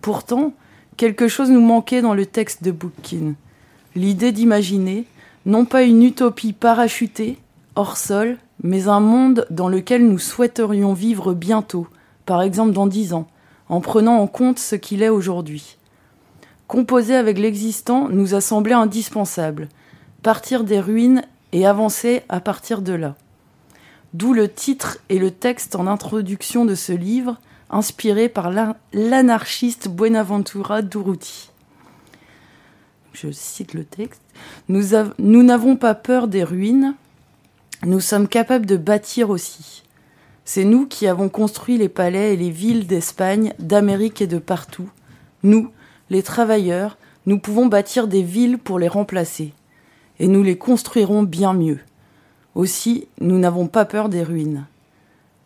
Pourtant, 0.00 0.52
quelque 0.96 1.28
chose 1.28 1.50
nous 1.50 1.60
manquait 1.60 2.02
dans 2.02 2.14
le 2.14 2.26
texte 2.26 2.62
de 2.62 2.70
Bookkin. 2.70 3.34
L'idée 3.96 4.32
d'imaginer, 4.32 5.06
non 5.44 5.64
pas 5.64 5.82
une 5.82 6.02
utopie 6.04 6.52
parachutée, 6.52 7.38
hors 7.74 7.96
sol, 7.96 8.38
mais 8.62 8.88
un 8.88 9.00
monde 9.00 9.46
dans 9.50 9.68
lequel 9.68 10.06
nous 10.06 10.18
souhaiterions 10.18 10.92
vivre 10.92 11.34
bientôt, 11.34 11.86
par 12.24 12.42
exemple 12.42 12.72
dans 12.72 12.86
dix 12.86 13.12
ans, 13.12 13.28
en 13.68 13.80
prenant 13.80 14.18
en 14.18 14.26
compte 14.26 14.58
ce 14.58 14.76
qu'il 14.76 15.02
est 15.02 15.08
aujourd'hui. 15.08 15.76
Composer 16.66 17.14
avec 17.14 17.38
l'existant 17.38 18.08
nous 18.08 18.34
a 18.34 18.40
semblé 18.40 18.72
indispensable, 18.72 19.68
partir 20.22 20.64
des 20.64 20.80
ruines 20.80 21.22
et 21.52 21.66
avancer 21.66 22.22
à 22.28 22.40
partir 22.40 22.82
de 22.82 22.92
là. 22.92 23.14
D'où 24.14 24.32
le 24.32 24.48
titre 24.48 24.98
et 25.08 25.18
le 25.18 25.30
texte 25.30 25.76
en 25.76 25.86
introduction 25.86 26.64
de 26.64 26.74
ce 26.74 26.92
livre, 26.92 27.38
inspiré 27.70 28.28
par 28.28 28.50
l'anarchiste 28.92 29.88
Buenaventura 29.88 30.82
Durruti. 30.82 31.50
Je 33.12 33.30
cite 33.30 33.74
le 33.74 33.84
texte. 33.84 34.20
Nous 34.68 35.42
n'avons 35.42 35.76
pas 35.76 35.94
peur 35.94 36.28
des 36.28 36.44
ruines, 36.44 36.94
nous 37.86 38.00
sommes 38.00 38.26
capables 38.26 38.66
de 38.66 38.76
bâtir 38.76 39.30
aussi. 39.30 39.84
C'est 40.44 40.64
nous 40.64 40.86
qui 40.86 41.06
avons 41.06 41.28
construit 41.28 41.78
les 41.78 41.88
palais 41.88 42.34
et 42.34 42.36
les 42.36 42.50
villes 42.50 42.88
d'Espagne, 42.88 43.54
d'Amérique 43.60 44.20
et 44.20 44.26
de 44.26 44.38
partout. 44.38 44.90
Nous, 45.44 45.70
les 46.10 46.24
travailleurs, 46.24 46.98
nous 47.26 47.38
pouvons 47.38 47.66
bâtir 47.66 48.08
des 48.08 48.22
villes 48.22 48.58
pour 48.58 48.80
les 48.80 48.88
remplacer 48.88 49.52
et 50.18 50.26
nous 50.26 50.42
les 50.42 50.58
construirons 50.58 51.22
bien 51.22 51.52
mieux. 51.52 51.78
Aussi, 52.56 53.06
nous 53.20 53.38
n'avons 53.38 53.68
pas 53.68 53.84
peur 53.84 54.08
des 54.08 54.24
ruines. 54.24 54.66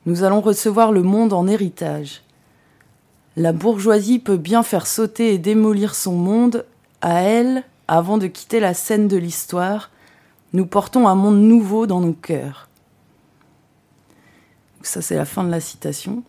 Nous 0.06 0.24
allons 0.24 0.40
recevoir 0.40 0.92
le 0.92 1.02
monde 1.02 1.34
en 1.34 1.46
héritage. 1.46 2.22
La 3.36 3.52
bourgeoisie 3.52 4.18
peut 4.18 4.38
bien 4.38 4.62
faire 4.62 4.86
sauter 4.86 5.34
et 5.34 5.38
démolir 5.38 5.94
son 5.94 6.14
monde 6.14 6.64
à 7.02 7.20
elle 7.20 7.64
avant 7.86 8.16
de 8.16 8.28
quitter 8.28 8.60
la 8.60 8.72
scène 8.72 9.08
de 9.08 9.18
l'histoire. 9.18 9.90
Nous 10.52 10.66
portons 10.66 11.06
un 11.06 11.14
monde 11.14 11.40
nouveau 11.40 11.86
dans 11.86 12.00
nos 12.00 12.12
cœurs. 12.12 12.68
Ça, 14.82 15.02
c'est 15.02 15.16
la 15.16 15.24
fin 15.24 15.44
de 15.44 15.50
la 15.50 15.60
citation. 15.60 16.22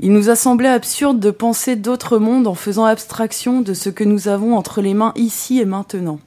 Il 0.00 0.12
nous 0.12 0.30
a 0.30 0.36
semblé 0.36 0.68
absurde 0.68 1.18
de 1.18 1.32
penser 1.32 1.74
d'autres 1.74 2.18
mondes 2.18 2.46
en 2.46 2.54
faisant 2.54 2.84
abstraction 2.84 3.62
de 3.62 3.74
ce 3.74 3.90
que 3.90 4.04
nous 4.04 4.28
avons 4.28 4.56
entre 4.56 4.80
les 4.80 4.94
mains 4.94 5.12
ici 5.16 5.58
et 5.58 5.64
maintenant. 5.64 6.20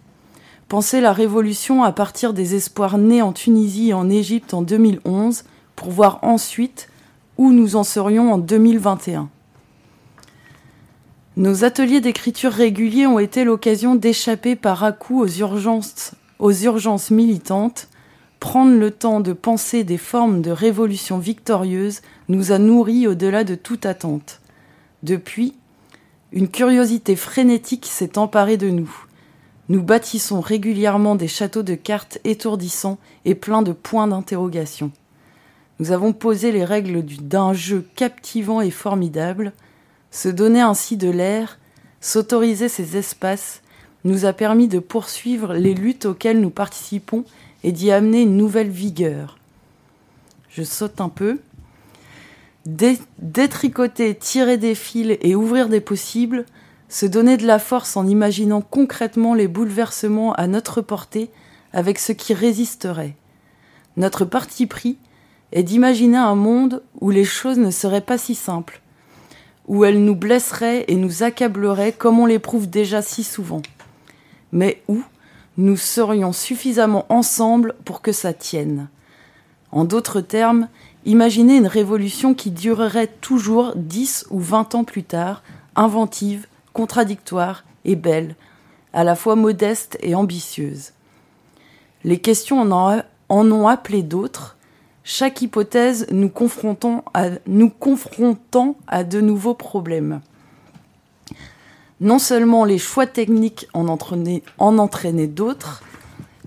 Penser 0.67 0.99
la 0.99 1.13
révolution 1.13 1.83
à 1.83 1.91
partir 1.93 2.33
des 2.33 2.55
espoirs 2.55 2.97
nés 2.97 3.21
en 3.21 3.31
Tunisie 3.31 3.89
et 3.89 3.93
en 3.93 4.09
Égypte 4.09 4.53
en 4.53 4.61
2011 4.61 5.43
pour 5.75 5.91
voir 5.91 6.19
ensuite 6.21 6.89
où 7.37 7.51
nous 7.51 7.75
en 7.75 7.83
serions 7.83 8.33
en 8.33 8.37
2021. 8.37 9.29
Nos 11.37 11.63
ateliers 11.63 12.01
d'écriture 12.01 12.51
réguliers 12.51 13.07
ont 13.07 13.19
été 13.19 13.45
l'occasion 13.45 13.95
d'échapper 13.95 14.57
par 14.57 14.83
à-coup 14.83 15.21
aux 15.21 15.27
urgences, 15.27 16.11
aux 16.41 16.51
urgences 16.51 17.11
militantes. 17.11 17.87
Prendre 18.41 18.75
le 18.75 18.91
temps 18.91 19.21
de 19.21 19.33
penser 19.33 19.83
des 19.83 19.99
formes 19.99 20.41
de 20.41 20.51
révolution 20.51 21.19
victorieuse 21.19 22.01
nous 22.27 22.51
a 22.51 22.57
nourris 22.57 23.07
au-delà 23.07 23.43
de 23.43 23.55
toute 23.55 23.85
attente. 23.85 24.41
Depuis, 25.03 25.53
une 26.33 26.49
curiosité 26.49 27.15
frénétique 27.15 27.85
s'est 27.85 28.17
emparée 28.17 28.57
de 28.57 28.69
nous. 28.69 28.91
Nous 29.69 29.83
bâtissons 29.83 30.41
régulièrement 30.41 31.15
des 31.15 31.27
châteaux 31.27 31.61
de 31.61 31.75
cartes 31.75 32.17
étourdissants 32.23 32.97
et 33.25 33.35
pleins 33.35 33.61
de 33.61 33.73
points 33.73 34.07
d'interrogation. 34.07 34.91
Nous 35.79 35.91
avons 35.91 36.13
posé 36.13 36.51
les 36.51 36.65
règles 36.65 37.03
d'un 37.03 37.53
jeu 37.53 37.87
captivant 37.95 38.61
et 38.61 38.71
formidable. 38.71 39.53
Se 40.09 40.29
donner 40.29 40.61
ainsi 40.61 40.97
de 40.97 41.09
l'air, 41.09 41.59
s'autoriser 42.01 42.69
ces 42.69 42.97
espaces, 42.97 43.61
nous 44.03 44.25
a 44.25 44.33
permis 44.33 44.67
de 44.67 44.79
poursuivre 44.79 45.53
les 45.53 45.73
luttes 45.73 46.05
auxquelles 46.05 46.39
nous 46.39 46.49
participons 46.49 47.23
et 47.63 47.71
d'y 47.71 47.91
amener 47.91 48.21
une 48.21 48.37
nouvelle 48.37 48.69
vigueur. 48.69 49.37
Je 50.49 50.63
saute 50.63 50.99
un 50.99 51.09
peu. 51.09 51.39
détricoter, 52.65 54.15
tirer 54.15 54.57
des 54.57 54.75
fils 54.75 55.17
et 55.21 55.35
ouvrir 55.35 55.69
des 55.69 55.81
possibles, 55.81 56.45
se 56.89 57.05
donner 57.05 57.37
de 57.37 57.47
la 57.47 57.57
force 57.57 57.95
en 57.95 58.05
imaginant 58.05 58.61
concrètement 58.61 59.33
les 59.33 59.47
bouleversements 59.47 60.33
à 60.33 60.47
notre 60.47 60.81
portée 60.81 61.29
avec 61.73 61.99
ce 61.99 62.11
qui 62.11 62.33
résisterait. 62.33 63.15
Notre 63.97 64.25
parti 64.25 64.67
pris 64.67 64.97
est 65.51 65.63
d'imaginer 65.63 66.17
un 66.17 66.35
monde 66.35 66.83
où 66.99 67.09
les 67.09 67.23
choses 67.23 67.57
ne 67.57 67.71
seraient 67.71 68.01
pas 68.01 68.17
si 68.17 68.35
simples, 68.35 68.81
où 69.67 69.85
elles 69.85 70.03
nous 70.03 70.15
blesseraient 70.15 70.85
et 70.87 70.95
nous 70.95 71.23
accableraient 71.23 71.93
comme 71.93 72.19
on 72.19 72.25
l'éprouve 72.25 72.69
déjà 72.69 73.01
si 73.01 73.23
souvent, 73.23 73.61
mais 74.51 74.81
où 74.87 75.01
nous 75.57 75.77
serions 75.77 76.33
suffisamment 76.33 77.05
ensemble 77.09 77.75
pour 77.85 78.01
que 78.01 78.11
ça 78.11 78.33
tienne. 78.33 78.87
En 79.71 79.85
d'autres 79.85 80.21
termes, 80.21 80.67
imaginez 81.05 81.57
une 81.57 81.67
révolution 81.67 82.33
qui 82.33 82.51
durerait 82.51 83.07
toujours 83.07 83.73
dix 83.75 84.25
ou 84.29 84.39
vingt 84.39 84.75
ans 84.75 84.83
plus 84.83 85.03
tard, 85.03 85.43
inventive, 85.75 86.47
contradictoire 86.73 87.63
et 87.85 87.95
belle, 87.95 88.35
à 88.93 89.03
la 89.03 89.15
fois 89.15 89.35
modeste 89.35 89.97
et 90.01 90.15
ambitieuse. 90.15 90.91
Les 92.03 92.17
questions 92.17 92.61
en, 92.61 93.01
ont 93.29 93.67
appelé 93.67 94.03
d'autres, 94.03 94.57
chaque 95.03 95.41
hypothèse 95.41 96.07
nous 96.11 96.29
confrontant 96.29 97.03
à, 97.13 97.29
nous 97.47 97.69
confrontant 97.69 98.75
à 98.87 99.03
de 99.03 99.21
nouveaux 99.21 99.53
problèmes. 99.53 100.21
Non 102.01 102.17
seulement 102.17 102.65
les 102.65 102.79
choix 102.79 103.05
techniques 103.05 103.67
en 103.73 103.87
entraînaient, 103.87 104.41
en 104.57 104.79
entraînaient 104.79 105.27
d'autres, 105.27 105.83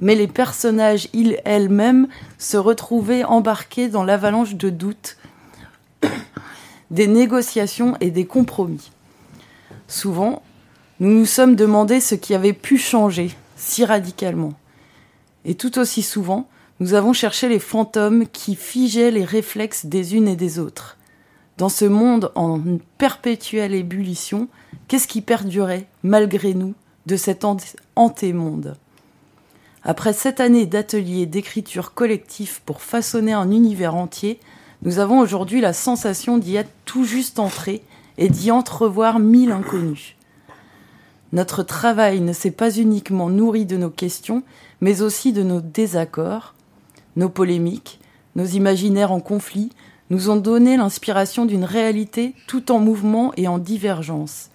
mais 0.01 0.17
les 0.17 0.27
personnages, 0.27 1.07
ils 1.13 1.39
elles-mêmes, 1.45 2.09
se 2.39 2.57
retrouvaient 2.57 3.23
embarqués 3.23 3.89
dans 3.89 4.03
l'avalanche 4.03 4.57
de 4.57 4.69
doutes, 4.69 5.17
des 6.91 7.07
négociations 7.07 7.97
et 8.01 8.11
des 8.11 8.27
compromis. 8.27 8.91
Souvent, 9.87 10.43
nous 10.99 11.11
nous 11.11 11.27
sommes 11.27 11.55
demandé 11.55 12.01
ce 12.01 12.17
qui 12.17 12.35
avait 12.35 12.53
pu 12.53 12.77
changer 12.77 13.31
si 13.57 13.85
radicalement. 13.85 14.55
Et 15.45 15.55
tout 15.55 15.79
aussi 15.79 16.03
souvent, 16.03 16.49
nous 16.81 16.95
avons 16.95 17.13
cherché 17.13 17.49
les 17.49 17.61
fantômes 17.61 18.27
qui 18.27 18.57
figeaient 18.57 19.13
les 19.13 19.25
réflexes 19.25 19.87
des 19.87 20.17
unes 20.17 20.27
et 20.27 20.35
des 20.37 20.59
autres. 20.59 20.97
Dans 21.57 21.69
ce 21.69 21.85
monde 21.85 22.33
en 22.35 22.61
perpétuelle 22.99 23.75
ébullition, 23.75 24.49
qu'est-ce 24.89 25.07
qui 25.07 25.21
perdurait, 25.21 25.87
malgré 26.03 26.53
nous, 26.53 26.75
de 27.07 27.17
cet 27.17 27.45
antémonde? 27.95 28.77
Après 29.85 30.13
sept 30.13 30.41
années 30.41 30.67
d'ateliers 30.67 31.27
d'écriture 31.27 31.95
collectif 31.95 32.61
pour 32.67 32.81
façonner 32.81 33.35
un 33.35 33.51
univers 33.53 33.95
entier, 33.95 34.41
nous 34.83 34.99
avons 34.99 35.21
aujourd'hui 35.21 35.61
la 35.61 35.73
sensation 35.73 36.39
d'y 36.39 36.57
être 36.57 36.73
tout 36.87 37.05
juste 37.05 37.39
entrés 37.39 37.83
et 38.19 38.29
d'y 38.29 38.51
entrevoir 38.51 39.21
mille 39.21 39.53
inconnus. 39.53 40.17
Notre 41.33 41.63
travail 41.63 42.21
ne 42.21 42.33
s'est 42.33 42.51
pas 42.51 42.71
uniquement 42.71 43.29
nourri 43.29 43.65
de 43.65 43.77
nos 43.77 43.91
questions, 43.91 44.43
mais 44.81 45.03
aussi 45.03 45.33
de 45.33 45.43
nos 45.43 45.61
désaccords, 45.61 46.55
nos 47.17 47.29
polémiques, 47.29 48.01
nos 48.35 48.45
imaginaires 48.45 49.13
en 49.13 49.21
conflit, 49.21 49.71
nous 50.15 50.31
ont 50.31 50.37
donné 50.37 50.77
l'inspiration 50.77 51.45
d'une 51.45 51.65
réalité 51.65 52.37
tout 52.47 52.71
en 52.71 52.79
mouvement 52.79 53.33
et 53.37 53.49
en 53.49 53.59
divergence. 53.59 54.51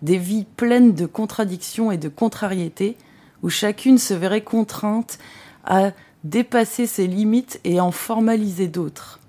Des 0.00 0.16
vies 0.16 0.46
pleines 0.56 0.94
de 0.94 1.04
contradictions 1.04 1.92
et 1.92 1.98
de 1.98 2.08
contrariétés, 2.08 2.96
où 3.42 3.50
chacune 3.50 3.98
se 3.98 4.14
verrait 4.14 4.40
contrainte 4.40 5.18
à 5.66 5.90
dépasser 6.24 6.86
ses 6.86 7.06
limites 7.06 7.60
et 7.64 7.78
en 7.78 7.90
formaliser 7.90 8.68
d'autres. 8.68 9.20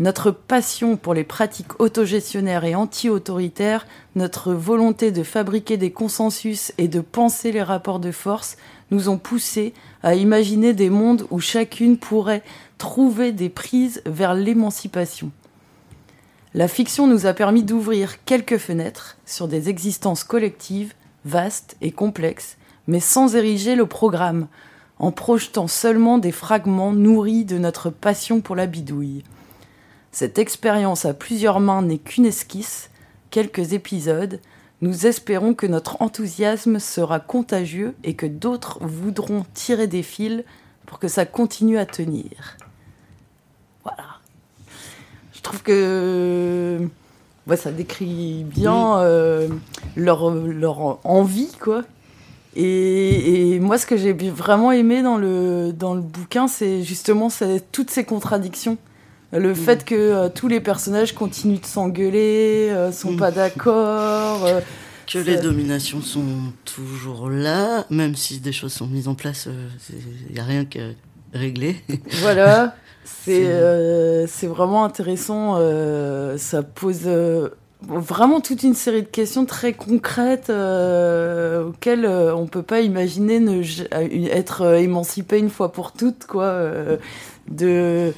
Notre 0.00 0.32
passion 0.32 0.96
pour 0.96 1.14
les 1.14 1.22
pratiques 1.22 1.80
autogestionnaires 1.80 2.64
et 2.64 2.74
anti-autoritaires, 2.74 3.86
notre 4.16 4.52
volonté 4.54 5.12
de 5.12 5.22
fabriquer 5.22 5.76
des 5.76 5.92
consensus 5.92 6.72
et 6.78 6.88
de 6.88 7.00
penser 7.00 7.52
les 7.52 7.62
rapports 7.62 8.00
de 8.00 8.10
force 8.10 8.56
nous 8.90 9.08
ont 9.08 9.18
poussés 9.18 9.72
à 10.02 10.14
imaginer 10.14 10.72
des 10.72 10.90
mondes 10.90 11.26
où 11.30 11.38
chacune 11.38 11.96
pourrait 11.96 12.42
trouver 12.78 13.32
des 13.32 13.48
prises 13.48 14.02
vers 14.06 14.34
l'émancipation. 14.34 15.30
La 16.54 16.68
fiction 16.68 17.06
nous 17.06 17.26
a 17.26 17.34
permis 17.34 17.62
d'ouvrir 17.62 18.24
quelques 18.24 18.56
fenêtres 18.56 19.18
sur 19.26 19.48
des 19.48 19.68
existences 19.68 20.24
collectives, 20.24 20.94
vastes 21.24 21.76
et 21.82 21.90
complexes, 21.90 22.56
mais 22.86 23.00
sans 23.00 23.36
ériger 23.36 23.74
le 23.74 23.86
programme, 23.86 24.48
en 24.98 25.12
projetant 25.12 25.68
seulement 25.68 26.18
des 26.18 26.32
fragments 26.32 26.92
nourris 26.92 27.44
de 27.44 27.58
notre 27.58 27.90
passion 27.90 28.40
pour 28.40 28.56
la 28.56 28.66
bidouille. 28.66 29.24
Cette 30.10 30.38
expérience 30.38 31.04
à 31.04 31.14
plusieurs 31.14 31.60
mains 31.60 31.82
n'est 31.82 31.98
qu'une 31.98 32.26
esquisse, 32.26 32.90
quelques 33.30 33.74
épisodes. 33.74 34.40
Nous 34.80 35.06
espérons 35.06 35.54
que 35.54 35.66
notre 35.66 36.00
enthousiasme 36.00 36.78
sera 36.78 37.20
contagieux 37.20 37.94
et 38.04 38.14
que 38.14 38.26
d'autres 38.26 38.78
voudront 38.80 39.44
tirer 39.52 39.86
des 39.86 40.02
fils 40.02 40.44
pour 40.86 40.98
que 40.98 41.08
ça 41.08 41.26
continue 41.26 41.78
à 41.78 41.84
tenir. 41.84 42.56
Voilà. 43.96 44.08
Je 45.34 45.40
trouve 45.40 45.62
que 45.62 46.88
ça 47.56 47.72
décrit 47.72 48.44
bien 48.44 48.98
euh, 48.98 49.48
leur, 49.96 50.30
leur 50.30 50.98
envie, 51.06 51.52
quoi. 51.60 51.82
Et, 52.56 53.60
moi, 53.60 53.78
ce 53.78 53.86
que 53.86 53.96
j'ai 53.96 54.12
vraiment 54.12 54.72
aimé 54.72 55.02
dans 55.02 55.16
le, 55.16 55.72
dans 55.72 55.94
le 55.94 56.00
bouquin, 56.00 56.48
c'est 56.48 56.82
justement 56.82 57.28
toutes 57.72 57.90
ces 57.90 58.04
contradictions. 58.04 58.78
Le 59.32 59.52
mm. 59.52 59.54
fait 59.54 59.84
que 59.84 59.94
euh, 59.94 60.28
tous 60.28 60.48
les 60.48 60.60
personnages 60.60 61.14
continuent 61.14 61.60
de 61.60 61.66
s'engueuler, 61.66 62.70
euh, 62.70 62.90
sont 62.90 63.16
pas 63.16 63.30
mm. 63.30 63.34
d'accord. 63.34 64.46
Euh, 64.46 64.60
que 65.06 65.18
les 65.18 65.36
dominations 65.36 66.02
sont 66.02 66.52
toujours 66.64 67.30
là, 67.30 67.86
même 67.90 68.14
si 68.14 68.40
des 68.40 68.52
choses 68.52 68.72
sont 68.72 68.86
mises 68.86 69.08
en 69.08 69.14
place, 69.14 69.48
il 70.28 70.34
n'y 70.34 70.40
a 70.40 70.44
rien 70.44 70.66
qu'à 70.66 70.80
régler. 71.32 71.76
Voilà, 72.20 72.76
c'est 73.24 74.26
c'est 74.26 74.46
vraiment 74.46 74.84
intéressant. 74.84 75.58
ça 76.36 76.62
pose 76.62 77.08
vraiment 77.82 78.40
toute 78.40 78.62
une 78.64 78.74
série 78.74 79.02
de 79.02 79.08
questions 79.08 79.46
très 79.46 79.72
concrètes 79.72 80.50
auxquelles 80.50 82.06
on 82.06 82.46
peut 82.46 82.62
pas 82.62 82.80
imaginer 82.80 83.40
ne, 83.40 83.62
être 84.30 84.78
émancipé 84.78 85.38
une 85.38 85.50
fois 85.50 85.72
pour 85.72 85.92
toutes, 85.92 86.26
quoi. 86.26 86.60
de 87.48 88.12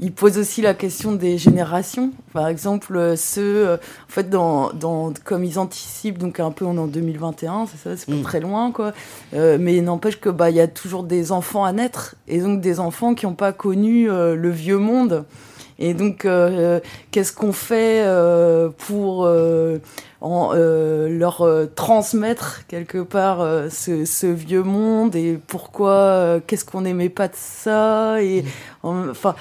il 0.00 0.12
pose 0.12 0.38
aussi 0.38 0.62
la 0.62 0.74
question 0.74 1.12
des 1.12 1.38
générations. 1.38 2.12
Par 2.32 2.46
exemple, 2.46 2.96
euh, 2.96 3.16
ceux, 3.16 3.68
euh, 3.68 3.76
en 3.76 4.12
fait, 4.12 4.30
dans, 4.30 4.72
dans, 4.72 5.12
comme 5.24 5.44
ils 5.44 5.58
anticipent, 5.58 6.18
donc 6.18 6.38
un 6.38 6.52
peu 6.52 6.64
on 6.64 6.76
est 6.76 6.80
en 6.80 6.86
2021, 6.86 7.66
c'est 7.66 7.78
ça, 7.78 7.96
c'est 7.96 8.06
pas 8.06 8.16
mm. 8.16 8.22
très 8.22 8.40
loin, 8.40 8.70
quoi. 8.70 8.92
Euh, 9.34 9.58
mais 9.60 9.76
il 9.76 9.84
n'empêche 9.84 10.20
que 10.20 10.28
bah 10.28 10.50
il 10.50 10.56
y 10.56 10.60
a 10.60 10.68
toujours 10.68 11.02
des 11.02 11.32
enfants 11.32 11.64
à 11.64 11.72
naître 11.72 12.14
et 12.28 12.38
donc 12.40 12.60
des 12.60 12.78
enfants 12.78 13.14
qui 13.14 13.26
n'ont 13.26 13.34
pas 13.34 13.52
connu 13.52 14.08
le 14.08 14.50
vieux 14.50 14.78
monde. 14.78 15.24
Et 15.80 15.94
donc, 15.94 16.26
qu'est-ce 17.12 17.32
qu'on 17.32 17.52
fait 17.52 18.04
pour 18.78 19.28
en, 20.20 20.52
leur 20.52 21.48
transmettre 21.76 22.66
quelque 22.66 22.98
part 22.98 23.70
ce, 23.70 24.04
ce, 24.04 24.26
vieux 24.26 24.64
monde 24.64 25.14
et 25.14 25.38
pourquoi 25.46 26.40
Qu'est-ce 26.46 26.64
qu'on 26.64 26.80
n'aimait 26.80 27.08
pas 27.08 27.28
de 27.28 27.36
ça 27.36 28.22
Et 28.22 28.42
mm. 28.82 29.10
enfin. 29.10 29.34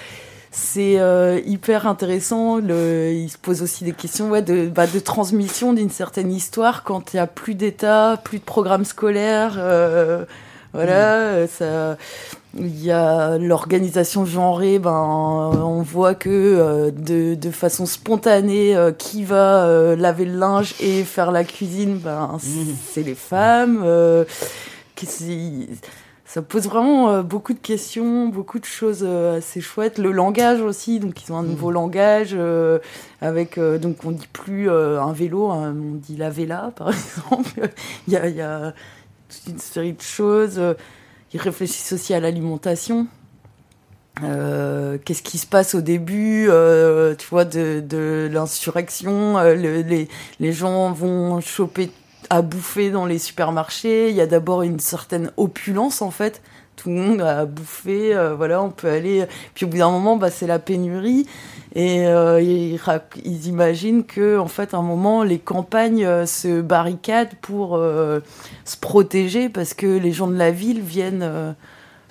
C'est 0.59 0.99
euh, 0.99 1.39
hyper 1.45 1.85
intéressant. 1.85 2.57
Le, 2.57 3.11
il 3.13 3.29
se 3.29 3.37
pose 3.37 3.61
aussi 3.61 3.83
des 3.83 3.91
questions 3.91 4.31
ouais, 4.31 4.41
de, 4.41 4.67
bah, 4.67 4.87
de 4.87 4.97
transmission 4.97 5.71
d'une 5.71 5.91
certaine 5.91 6.31
histoire 6.31 6.83
quand 6.83 7.13
il 7.13 7.17
n'y 7.17 7.19
a 7.19 7.27
plus 7.27 7.53
d'État, 7.53 8.19
plus 8.23 8.39
de 8.39 8.43
programme 8.43 8.83
scolaire. 8.83 9.53
Euh, 9.59 10.25
voilà, 10.73 11.43
mm. 11.43 11.47
ça. 11.47 11.97
Il 12.57 12.83
y 12.83 12.89
a 12.89 13.37
l'organisation 13.37 14.25
genrée, 14.25 14.79
ben, 14.79 14.91
on 14.91 15.83
voit 15.83 16.15
que 16.15 16.29
euh, 16.29 16.89
de, 16.89 17.35
de, 17.35 17.51
façon 17.51 17.85
spontanée, 17.85 18.75
qui 18.97 19.23
va 19.23 19.95
laver 19.95 20.25
le 20.25 20.39
linge 20.39 20.73
et 20.79 21.03
faire 21.03 21.31
la 21.31 21.43
cuisine, 21.43 21.99
ben, 21.99 22.31
mm. 22.33 22.39
c'est 22.91 23.03
les 23.03 23.13
femmes. 23.13 23.85
Ça 26.27 26.41
pose 26.41 26.65
vraiment 26.65 27.09
euh, 27.09 27.23
beaucoup 27.23 27.53
de 27.53 27.59
questions, 27.59 28.27
beaucoup 28.27 28.59
de 28.59 28.65
choses 28.65 28.99
euh, 29.01 29.37
assez 29.37 29.61
chouettes. 29.61 29.97
Le 29.97 30.11
langage 30.11 30.59
aussi, 30.59 30.99
donc 30.99 31.23
ils 31.23 31.31
ont 31.31 31.37
un 31.37 31.41
mmh. 31.41 31.47
nouveau 31.47 31.71
langage 31.71 32.31
euh, 32.33 32.79
avec 33.21 33.57
donc 33.57 34.03
on 34.03 34.11
dit 34.11 34.27
plus 34.27 34.69
un 34.69 35.13
vélo, 35.13 35.49
hein, 35.49 35.73
on 35.73 35.95
dit 35.95 36.17
la 36.17 36.29
véla 36.29 36.73
par 36.75 36.89
exemple. 36.89 37.69
il, 38.07 38.13
y 38.13 38.17
a, 38.17 38.27
il 38.27 38.35
y 38.35 38.41
a 38.41 38.73
toute 39.29 39.53
une 39.53 39.59
série 39.59 39.93
de 39.93 40.01
choses. 40.01 40.61
Ils 41.33 41.39
réfléchissent 41.39 41.93
aussi 41.93 42.13
à 42.13 42.19
l'alimentation. 42.19 43.07
qu'est-ce 44.19 45.23
qui 45.23 45.37
se 45.37 45.47
passe 45.47 45.75
au 45.75 45.81
début, 45.81 46.49
tu 47.17 47.27
vois, 47.29 47.45
de, 47.45 47.79
de 47.79 48.27
l'insurrection. 48.29 49.41
les, 49.43 50.09
les 50.41 50.51
gens 50.51 50.91
vont 50.91 51.39
choper 51.39 51.89
à 52.29 52.41
bouffer 52.41 52.91
dans 52.91 53.05
les 53.05 53.19
supermarchés. 53.19 54.09
Il 54.09 54.15
y 54.15 54.21
a 54.21 54.27
d'abord 54.27 54.63
une 54.63 54.79
certaine 54.79 55.31
opulence 55.37 56.01
en 56.01 56.11
fait 56.11 56.41
tout 56.77 56.89
le 56.89 56.95
monde 56.95 57.21
a 57.21 57.45
bouffé, 57.45 58.15
euh, 58.15 58.35
voilà, 58.35 58.61
on 58.61 58.69
peut 58.69 58.87
aller. 58.87 59.25
Puis 59.55 59.65
au 59.65 59.67
bout 59.67 59.77
d'un 59.77 59.89
moment, 59.89 60.15
bah, 60.15 60.29
c'est 60.29 60.47
la 60.47 60.59
pénurie. 60.59 61.25
Et 61.75 62.07
euh, 62.07 62.39
ils, 62.39 62.79
ils, 63.25 63.47
imaginent 63.47 64.05
que, 64.05 64.37
en 64.37 64.47
fait, 64.47 64.73
à 64.73 64.77
un 64.77 64.83
moment, 64.83 65.23
les 65.23 65.39
campagnes 65.39 66.05
euh, 66.05 66.25
se 66.25 66.61
barricadent 66.61 67.33
pour 67.41 67.77
se 67.77 68.77
protéger 68.79 69.49
parce 69.49 69.73
que 69.73 69.87
les 69.87 70.13
gens 70.13 70.27
de 70.27 70.37
la 70.37 70.51
ville 70.51 70.81
viennent 70.81 71.55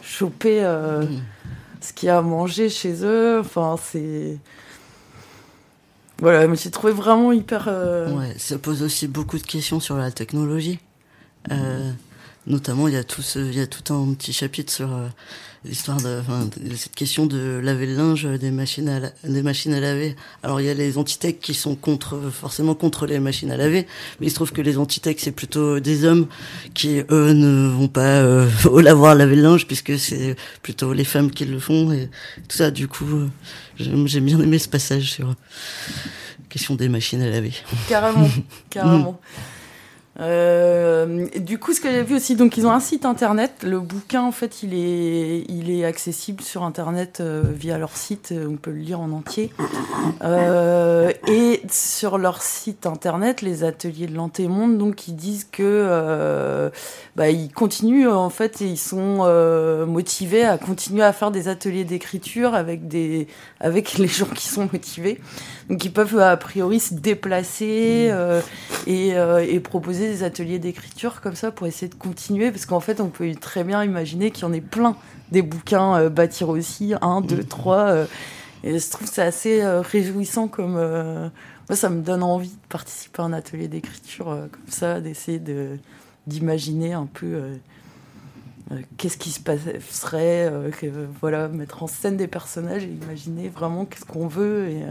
choper 0.02 0.60
mmh. 0.62 1.06
ce 1.80 1.92
qu'il 1.92 2.08
y 2.08 2.10
a 2.10 2.18
à 2.18 2.22
manger 2.22 2.68
chez 2.68 3.04
eux. 3.04 3.38
Enfin, 3.40 3.76
c'est. 3.82 4.38
Voilà, 6.18 6.46
me 6.48 6.56
suis 6.56 6.70
trouvé 6.70 6.92
vraiment 6.92 7.32
hyper. 7.32 7.68
Ouais, 7.68 8.34
ça 8.38 8.58
pose 8.58 8.82
aussi 8.82 9.06
beaucoup 9.06 9.38
de 9.38 9.42
questions 9.42 9.80
sur 9.80 9.96
la 9.96 10.10
technologie. 10.10 10.78
Euh, 11.50 11.92
Notamment, 12.46 12.86
il 12.86 12.94
y 12.94 12.96
a 12.96 13.02
tout 13.02 13.22
ce, 13.22 13.40
il 13.40 13.56
y 13.56 13.60
a 13.60 13.66
tout 13.66 13.92
un 13.92 14.14
petit 14.14 14.32
chapitre 14.32 14.72
sur 14.72 14.92
euh, 14.92 15.08
l'histoire 15.64 16.00
de, 16.00 16.20
enfin, 16.20 16.48
cette 16.76 16.94
question 16.94 17.26
de 17.26 17.60
laver 17.62 17.86
le 17.86 17.96
linge 17.96 18.24
des 18.24 18.52
machines 18.52 18.88
à, 18.88 19.00
des 19.28 19.42
machines 19.42 19.74
à 19.74 19.80
laver. 19.80 20.14
Alors, 20.44 20.60
il 20.60 20.66
y 20.66 20.70
a 20.70 20.74
les 20.74 20.96
antithèques 20.96 21.40
qui 21.40 21.54
sont 21.54 21.74
contre, 21.74 22.30
forcément 22.30 22.76
contre 22.76 23.06
les 23.06 23.18
machines 23.18 23.50
à 23.50 23.56
laver, 23.56 23.88
mais 24.20 24.28
il 24.28 24.30
se 24.30 24.36
trouve 24.36 24.52
que 24.52 24.60
les 24.60 24.78
antithèques, 24.78 25.18
c'est 25.18 25.32
plutôt 25.32 25.80
des 25.80 26.04
hommes 26.04 26.28
qui, 26.72 27.02
eux, 27.10 27.32
ne 27.32 27.68
vont 27.68 27.88
pas 27.88 28.20
euh, 28.20 28.48
au 28.70 28.80
lavoir 28.80 29.16
laver 29.16 29.34
le 29.34 29.42
linge, 29.42 29.66
puisque 29.66 29.98
c'est 29.98 30.36
plutôt 30.62 30.92
les 30.92 31.04
femmes 31.04 31.32
qui 31.32 31.46
le 31.46 31.58
font, 31.58 31.90
et 31.92 32.08
tout 32.48 32.56
ça. 32.56 32.70
Du 32.70 32.86
coup, 32.86 33.06
euh, 33.06 33.28
j'ai 34.06 34.20
bien 34.20 34.40
aimé 34.40 34.60
ce 34.60 34.68
passage 34.68 35.10
sur 35.10 35.34
question 36.48 36.76
des 36.76 36.88
machines 36.88 37.22
à 37.22 37.28
laver. 37.28 37.52
Carrément, 37.88 38.28
carrément. 38.70 39.20
Euh, 40.20 41.26
du 41.36 41.58
coup, 41.58 41.74
ce 41.74 41.80
que 41.80 41.90
j'ai 41.90 42.02
vu 42.02 42.16
aussi, 42.16 42.36
donc 42.36 42.56
ils 42.56 42.66
ont 42.66 42.72
un 42.72 42.80
site 42.80 43.04
internet. 43.04 43.62
Le 43.62 43.80
bouquin, 43.80 44.22
en 44.22 44.32
fait, 44.32 44.62
il 44.62 44.74
est, 44.74 45.84
accessible 45.84 46.42
sur 46.42 46.62
internet 46.62 47.18
euh, 47.20 47.42
via 47.52 47.78
leur 47.78 47.96
site. 47.96 48.32
Euh, 48.32 48.48
on 48.48 48.56
peut 48.56 48.70
le 48.70 48.78
lire 48.78 49.00
en 49.00 49.12
entier. 49.12 49.52
Et 51.28 51.62
sur 51.70 52.18
leur 52.18 52.42
site 52.42 52.86
internet, 52.86 53.42
les 53.42 53.62
ateliers 53.64 54.06
de 54.06 54.14
l'Antémonde, 54.14 54.78
donc 54.78 55.08
ils 55.08 55.16
disent 55.16 55.46
que 55.50 56.70
bah, 57.14 57.30
ils 57.30 57.52
continuent 57.52 58.08
en 58.08 58.30
fait, 58.30 58.62
et 58.62 58.66
ils 58.66 58.78
sont 58.78 59.24
motivés 59.86 60.44
à 60.44 60.58
continuer 60.58 61.02
à 61.02 61.12
faire 61.12 61.30
des 61.30 61.48
ateliers 61.48 61.84
d'écriture 61.84 62.54
avec 62.54 62.88
des, 62.88 63.26
avec 63.60 63.98
les 63.98 64.08
gens 64.08 64.26
qui 64.26 64.48
sont 64.48 64.68
motivés. 64.72 65.20
Donc 65.68 65.84
ils 65.84 65.92
peuvent 65.92 66.18
a 66.18 66.36
priori 66.36 66.80
se 66.80 66.94
déplacer 66.94 68.12
et 68.86 69.60
proposer 69.60 70.05
des 70.08 70.22
ateliers 70.22 70.58
d'écriture 70.58 71.20
comme 71.20 71.34
ça 71.34 71.50
pour 71.50 71.66
essayer 71.66 71.88
de 71.88 71.94
continuer, 71.94 72.50
parce 72.50 72.66
qu'en 72.66 72.80
fait, 72.80 73.00
on 73.00 73.08
peut 73.08 73.32
très 73.34 73.64
bien 73.64 73.82
imaginer 73.84 74.30
qu'il 74.30 74.42
y 74.42 74.44
en 74.46 74.52
ait 74.52 74.60
plein 74.60 74.96
des 75.30 75.42
bouquins 75.42 75.96
euh, 75.98 76.08
bâtir 76.08 76.48
aussi, 76.48 76.94
un, 77.00 77.20
deux, 77.20 77.42
mm. 77.42 77.44
trois. 77.46 77.88
Euh, 77.88 78.06
et 78.64 78.78
je 78.78 78.90
trouve 78.90 79.08
c'est 79.10 79.22
assez 79.22 79.62
euh, 79.62 79.80
réjouissant 79.80 80.48
comme. 80.48 80.72
moi, 80.74 81.76
ça 81.76 81.90
me 81.90 82.02
donne 82.02 82.22
envie 82.22 82.50
de 82.50 82.66
participer 82.68 83.22
à 83.22 83.26
un 83.26 83.32
atelier 83.32 83.68
d'écriture 83.68 84.26
comme 84.26 84.68
ça, 84.68 85.00
d'essayer 85.00 85.38
de 85.38 85.78
d'imaginer 86.26 86.92
un 86.92 87.06
peu 87.06 87.40
qu'est-ce 88.96 89.16
qui 89.16 89.30
se 89.30 89.38
passerait, 89.38 90.52
voilà, 91.20 91.46
mettre 91.46 91.84
en 91.84 91.86
scène 91.86 92.16
des 92.16 92.26
personnages 92.26 92.82
et 92.82 92.88
imaginer 92.88 93.48
vraiment 93.48 93.84
qu'est-ce 93.84 94.04
qu'on 94.04 94.26
veut. 94.26 94.68
Et, 94.70 94.82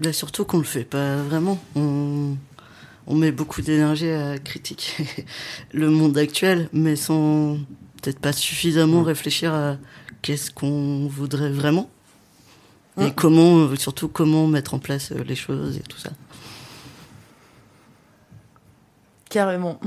Là, 0.00 0.12
surtout 0.12 0.44
qu'on 0.44 0.58
le 0.58 0.64
fait 0.64 0.84
pas 0.84 1.16
vraiment. 1.16 1.58
On, 1.76 2.36
on 3.06 3.14
met 3.14 3.32
beaucoup 3.32 3.62
d'énergie 3.62 4.10
à 4.10 4.38
critiquer 4.38 5.06
le 5.72 5.90
monde 5.90 6.16
actuel, 6.18 6.68
mais 6.72 6.96
sans 6.96 7.58
peut-être 8.02 8.18
pas 8.18 8.32
suffisamment 8.32 9.00
mm. 9.00 9.04
réfléchir 9.04 9.54
à 9.54 9.76
qu'est-ce 10.22 10.50
qu'on 10.50 11.06
voudrait 11.06 11.50
vraiment 11.50 11.90
et 12.98 13.06
mm. 13.06 13.12
comment, 13.14 13.76
surtout 13.76 14.08
comment 14.08 14.46
mettre 14.46 14.74
en 14.74 14.78
place 14.78 15.12
euh, 15.12 15.22
les 15.24 15.34
choses 15.34 15.76
et 15.76 15.82
tout 15.82 15.98
ça. 15.98 16.10
Carrément. 19.28 19.80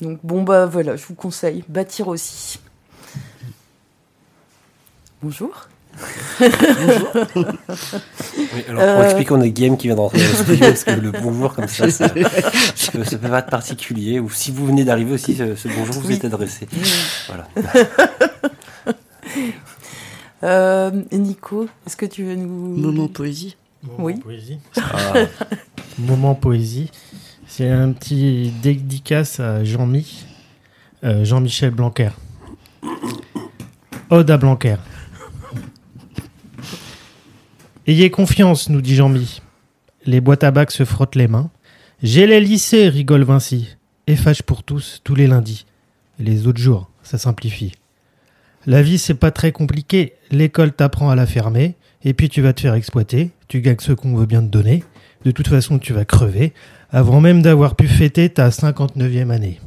Donc 0.00 0.20
bon 0.24 0.42
bah 0.42 0.66
voilà, 0.66 0.96
je 0.96 1.04
vous 1.06 1.14
conseille 1.14 1.64
bâtir 1.68 2.08
aussi. 2.08 2.58
Bonjour. 5.22 5.68
Bonjour. 6.38 7.12
Oui, 8.38 8.62
alors 8.68 8.82
pour 8.82 9.00
euh... 9.00 9.04
expliquer, 9.04 9.32
on 9.32 9.40
a 9.40 9.48
Guillaume 9.48 9.76
qui 9.76 9.86
vient 9.86 9.96
d'entrer 9.96 10.18
dans 10.18 10.24
le 10.24 10.34
studio, 10.44 10.66
parce 10.66 10.84
que 10.84 10.90
le 10.92 11.10
bonjour 11.10 11.54
comme 11.54 11.68
ça, 11.68 11.90
ça, 11.90 12.08
ça, 12.08 12.92
peut 12.92 13.28
pas 13.28 13.38
être 13.38 13.50
particulier. 13.50 14.20
Ou 14.20 14.30
si 14.30 14.50
vous 14.50 14.66
venez 14.66 14.84
d'arriver 14.84 15.12
aussi, 15.12 15.34
ce, 15.34 15.54
ce, 15.54 15.68
bonjour 15.68 16.02
vous 16.02 16.12
est 16.12 16.24
adressé. 16.24 16.68
Voilà. 17.26 17.48
Euh, 20.42 20.90
Nico, 21.12 21.66
est-ce 21.86 21.96
que 21.96 22.04
tu 22.04 22.22
veux 22.22 22.34
nous... 22.34 22.76
Moment 22.76 23.08
poésie 23.08 23.56
Moment 23.82 24.04
oui. 24.04 24.14
Poésie. 24.20 24.58
Ah. 24.76 25.14
Moment 25.98 26.34
poésie. 26.34 26.90
C'est 27.46 27.68
un 27.68 27.92
petit 27.92 28.52
dédicace 28.62 29.40
à 29.40 29.64
Jean-Mi, 29.64 30.26
euh, 31.04 31.24
Jean-Michel 31.24 31.70
Blanquer. 31.70 32.10
Ode 34.10 34.30
à 34.30 34.36
Blanquer. 34.36 34.76
Ayez 37.88 38.10
confiance, 38.10 38.68
nous 38.68 38.80
dit 38.80 38.96
Jean-Mi. 38.96 39.40
Les 40.06 40.20
boîtes 40.20 40.42
à 40.42 40.50
bac 40.50 40.72
se 40.72 40.84
frottent 40.84 41.14
les 41.14 41.28
mains. 41.28 41.50
J'ai 42.02 42.26
les 42.26 42.40
lycées, 42.40 42.88
rigole 42.88 43.22
Vinci. 43.22 43.76
Et 44.08 44.16
fâche 44.16 44.42
pour 44.42 44.64
tous, 44.64 45.00
tous 45.04 45.14
les 45.14 45.28
lundis. 45.28 45.66
Les 46.18 46.48
autres 46.48 46.60
jours, 46.60 46.90
ça 47.04 47.16
simplifie. 47.16 47.76
La 48.66 48.82
vie, 48.82 48.98
c'est 48.98 49.14
pas 49.14 49.30
très 49.30 49.52
compliqué. 49.52 50.14
L'école 50.32 50.72
t'apprend 50.72 51.10
à 51.10 51.14
la 51.14 51.26
fermer. 51.26 51.76
Et 52.02 52.12
puis 52.12 52.28
tu 52.28 52.40
vas 52.40 52.52
te 52.52 52.60
faire 52.62 52.74
exploiter. 52.74 53.30
Tu 53.46 53.60
gagnes 53.60 53.76
ce 53.78 53.92
qu'on 53.92 54.16
veut 54.16 54.26
bien 54.26 54.42
te 54.42 54.48
donner. 54.48 54.82
De 55.24 55.30
toute 55.30 55.46
façon, 55.46 55.78
tu 55.78 55.92
vas 55.92 56.04
crever. 56.04 56.54
Avant 56.90 57.20
même 57.20 57.40
d'avoir 57.40 57.76
pu 57.76 57.86
fêter 57.86 58.28
ta 58.30 58.48
59e 58.48 59.30
année. 59.30 59.60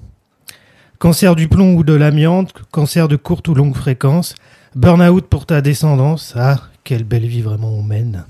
Cancer 0.97 1.37
du 1.37 1.47
plomb 1.47 1.75
ou 1.75 1.85
de 1.85 1.93
l'amiante, 1.93 2.51
cancer 2.71 3.07
de 3.07 3.15
courte 3.15 3.47
ou 3.47 3.53
longue 3.53 3.77
fréquence, 3.77 4.35
burn-out 4.75 5.25
pour 5.27 5.45
ta 5.45 5.61
descendance, 5.61 6.33
ah, 6.35 6.68
quelle 6.83 7.03
belle 7.03 7.25
vie 7.25 7.41
vraiment 7.41 7.71
on 7.71 7.83
mène. 7.83 8.25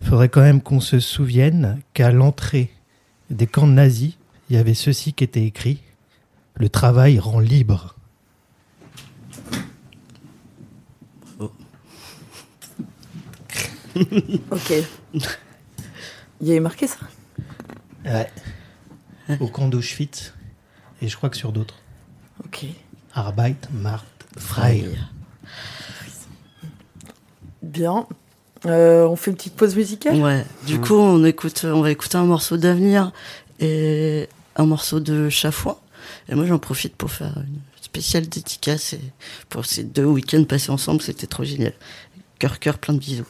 Il 0.00 0.08
faudrait 0.08 0.28
quand 0.28 0.42
même 0.42 0.60
qu'on 0.60 0.80
se 0.80 1.00
souvienne 1.00 1.80
qu'à 1.94 2.10
l'entrée 2.10 2.70
des 3.30 3.46
camps 3.46 3.66
nazis, 3.66 4.14
il 4.50 4.56
y 4.56 4.58
avait 4.58 4.74
ceci 4.74 5.12
qui 5.14 5.24
était 5.24 5.44
écrit 5.44 5.80
Le 6.54 6.68
travail 6.68 7.18
rend 7.18 7.40
libre. 7.40 7.96
ok. 14.50 14.72
Il 16.40 16.48
y 16.48 16.50
avait 16.50 16.60
marqué 16.60 16.86
ça? 16.86 16.98
Ouais. 18.04 18.30
Au 19.40 19.48
camp 19.48 19.68
d'Auschwitz 19.68 20.34
et 21.00 21.08
je 21.08 21.16
crois 21.16 21.30
que 21.30 21.36
sur 21.36 21.52
d'autres. 21.52 21.76
Ok. 22.44 22.66
Arbeit 23.14 23.56
macht 23.72 24.26
frei. 24.36 24.84
Bien. 27.64 28.06
Euh, 28.66 29.06
on 29.06 29.16
fait 29.16 29.30
une 29.30 29.36
petite 29.36 29.56
pause 29.56 29.74
musicale? 29.74 30.16
Ouais. 30.16 30.44
Du 30.66 30.80
coup, 30.80 30.94
on 30.94 31.24
écoute, 31.24 31.64
on 31.64 31.80
va 31.80 31.90
écouter 31.90 32.16
un 32.16 32.24
morceau 32.24 32.56
d'avenir 32.56 33.12
et 33.60 34.28
un 34.56 34.66
morceau 34.66 35.00
de 35.00 35.28
Chafouin. 35.28 35.76
Et 36.28 36.34
moi, 36.34 36.46
j'en 36.46 36.58
profite 36.58 36.94
pour 36.94 37.10
faire 37.10 37.34
une 37.36 37.60
spéciale 37.80 38.26
dédicace 38.28 38.92
et 38.92 39.00
pour 39.48 39.66
ces 39.66 39.82
deux 39.82 40.04
week-ends 40.04 40.44
passés 40.44 40.70
ensemble, 40.70 41.02
c'était 41.02 41.26
trop 41.26 41.44
génial. 41.44 41.72
Cœur, 42.38 42.58
cœur, 42.58 42.78
plein 42.78 42.94
de 42.94 42.98
bisous. 42.98 43.26